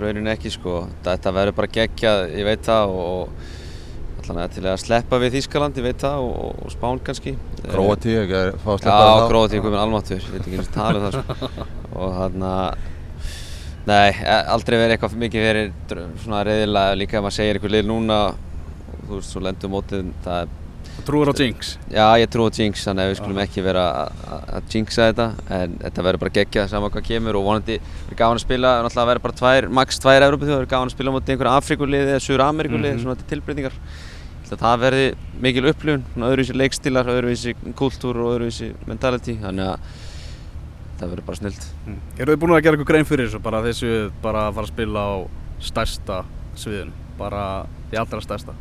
[0.00, 0.86] raunin ekki sko.
[1.04, 3.50] Þetta verður bara geggjað, ég veit það og
[4.22, 7.34] til að sleppa við Þýskaland, ég veit það og, og Spán kannski.
[7.66, 10.70] Króatíu, ekki að fá að Já, sleppa það Króatíu komið almáttur, ég veit ekki eins
[10.70, 11.66] og tala um það sko.
[12.02, 12.86] Og hann að,
[13.86, 15.72] nei, e- aldrei verið eitthvað mikið verið
[16.22, 20.12] svona reyðilega líka ef maður segir eitthvað lið núna, og þú veist, svo lendur mótið,
[20.24, 20.58] það er
[20.92, 21.68] Þú trúir á Jinx?
[21.88, 25.06] Já, ég trú á Jinx, þannig að við skulum ekki vera að- að að jinxa
[25.08, 25.26] þetta
[25.56, 29.08] en þetta verður bara geggjað saman hvað kemur og vonandi verður gaman að spila, náttúrulega
[29.08, 32.48] verður bara tvær, max tvær Európa-þjóð, verður gaman að spila mot einhverja Afrikulið eða Súra
[32.52, 33.02] Amerikulið, Mhm.
[33.02, 33.72] svona til tilbreytingar
[34.52, 39.38] Þannig að það verði mikil upplifun, öðruvísi leikstílar, öðruvísi kultúr og öðruvísi mentality,
[41.02, 41.64] það verður bara snilt.
[41.86, 41.96] Mm.
[42.18, 43.40] Eru þið búin að gera eitthvað grein fyrir þessu?
[43.44, 43.90] Bara þessu
[44.22, 45.12] bara að fara að spila á
[45.68, 46.20] stærsta
[46.62, 46.94] sviðinu?
[47.18, 47.42] Bara
[47.90, 48.54] því allra stærsta?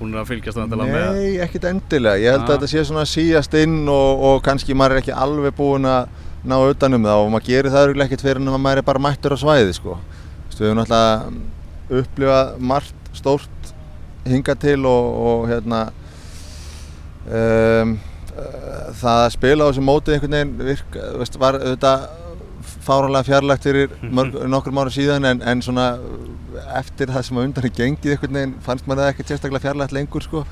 [0.00, 0.94] Búin að fylgjast það með?
[1.14, 2.18] Nei, ekkert endilega.
[2.20, 2.48] Ég held Ah.
[2.50, 6.08] að þetta sé svona síjast inn og, og kannski maður er ekki alveg búinn að
[6.44, 9.32] ná utanum það og maður gerir það örugglega ekkert fyrir en maður er bara mættur
[9.32, 9.98] á svæði sko.
[10.54, 13.70] Við hefum náttúrulega upplifað margt stórt
[14.26, 15.80] hingað til og, og hérna
[17.28, 17.94] um,
[18.34, 22.06] það að spila á þessu móti einhvern veginn virk, veist, var auðvitað
[22.84, 25.94] fáralega fjarlægt fyrir mörg, nokkrum ára síðan en, en svona
[26.78, 29.94] eftir það sem að undan er gengið einhvern veginn fannst maður það ekkert sérstaklega fjarlægt
[29.96, 30.44] lengur sko.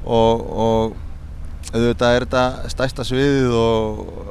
[0.00, 0.96] Og, og
[1.74, 4.30] auðvitað er þetta stærsta sviðið og,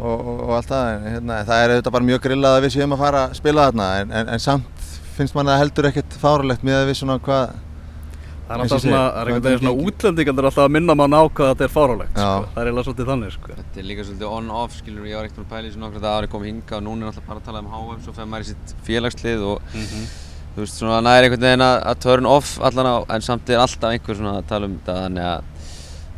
[0.00, 2.96] og, og allt það en hérna, það er auðvitað bara mjög grillað að við séum
[2.96, 6.66] að fara að spila þarna en, en, en samt finnst mann það heldur ekkert fáralegt
[6.66, 7.54] með að við svona hvað
[8.50, 11.14] Það er alltaf svona, það er einhvern veginn er svona útlendingar alltaf að minna mann
[11.14, 12.30] á hvað þetta er fárálegt, sko.
[12.50, 13.50] Það er eiginlega svolítið þannig, sko.
[13.60, 16.26] Þetta er líka svolítið on-off, skilur, ég var ekkert að pæla í þessu nokkra dagar,
[16.26, 18.42] ég kom hinga og núna er alltaf bara að tala um HM, svo fer maður
[18.42, 20.02] í sitt félagslið og Mhm.
[20.56, 23.62] þú veist, svona næri einhvern veginn að, að turn off allan á, en samt er
[23.62, 25.42] alltaf einhver svona að tala um þetta, þannig að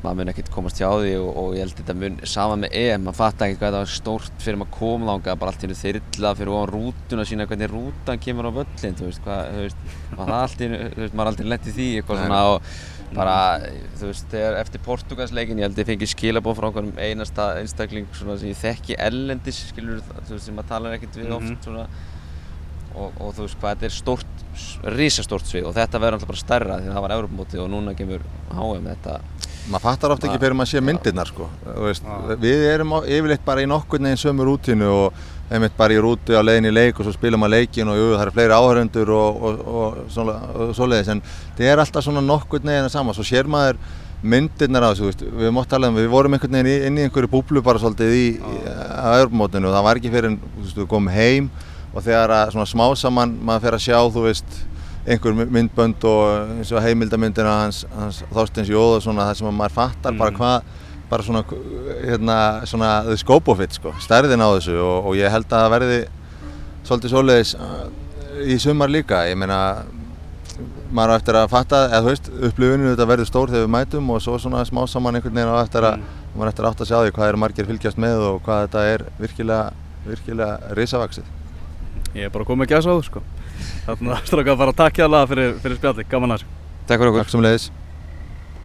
[0.02, 3.04] maður mun ekkert komast hjá því og, og ég held þetta mun sama með EM,
[3.06, 5.78] maður fatta ekkert hvað þetta var stórt fyrir maður kom þangað, bara allt í hennu
[5.82, 9.86] þyrla fyrir ofan rútuna sína, hvernig rútan kemur á völlin, þú veist, hvað, þú veist,
[10.16, 12.72] maður það allt í hennu, þú veist, maður aldrei lent í því eitthvað svona og
[13.12, 13.36] bara,
[14.00, 18.38] þú veist, þegar eftir Portugalsleikin, ég held ég fengi skilabóð frá einhverjum einasta einstakling svona
[18.40, 21.36] sem ég þekki ellendis, skilur, þú veist, sem maður talar ekkert við Mhm.
[21.36, 21.86] oft svona.
[22.92, 24.32] Og, og þú veist hvað þetta er stórt,
[24.96, 28.24] risastórt svið og þetta verður alltaf bara stærra því það var Europamóti og núna kemur
[28.52, 29.14] HM þetta
[29.70, 30.42] maður fattar ofta ekki Já.
[30.42, 31.48] fyrir maður sé myndirnar sko.
[31.84, 32.36] Veist, Já.
[32.42, 36.42] við erum yfirleitt bara í nokkurn veginn sömu rútínu og einmitt bara í rútu á
[36.42, 39.42] leiðin í leik og svo spilum maður leikin og jú, það eru fleiri áhöröndur og,
[39.48, 41.20] og, og, og svoleiðis en
[41.58, 43.80] það er alltaf svona nokkurn veginn að sama svo sér maður
[44.22, 47.06] myndirnar á þessu þú veist, við mátt tala um, við vorum einhvern veginn inn í
[47.06, 48.26] einhverju búblu bara svolítið í,
[48.70, 51.50] á Europamótinu og það var ekki fyrir en við komum heim
[51.92, 54.60] og þegar að svona smá saman maður fer að sjá þú veist
[55.06, 59.56] einhver myndbönd og eins og heimildamyndina hans, hans Þorsteins Jóð og svona það sem að
[59.58, 60.38] maður fattar bara Mhm.
[60.38, 60.62] hvað
[61.12, 61.42] bara svona,
[62.06, 65.64] hérna, svona the scope of it sko, stærðin á þessu og, og ég held að
[65.66, 65.98] það verði
[66.86, 67.88] svolítið svoleiðis uh,
[68.48, 69.58] í sumar líka, ég meina
[70.92, 74.10] maður á eftir að fatta, eða þú veist upplifinu þetta verður stór þegar við mætum
[74.12, 76.00] og svo svona smá saman einhvern veginn á eftir að
[76.36, 78.64] maður á eftir að átt að sjá því hvað eru margir fylgjast með og hvað
[78.66, 79.72] þetta er virkilega
[80.06, 81.24] virkilega risavaksið
[82.14, 83.22] Ég er bara komið að gæsa á þú, sko.
[83.82, 86.50] Þannig að stráka að fara að takja alveg fyrir, fyrir spjalli, gaman að þessu.
[86.86, 87.24] Takk fyrir okkur.
[87.24, 87.70] Takk sem leiðis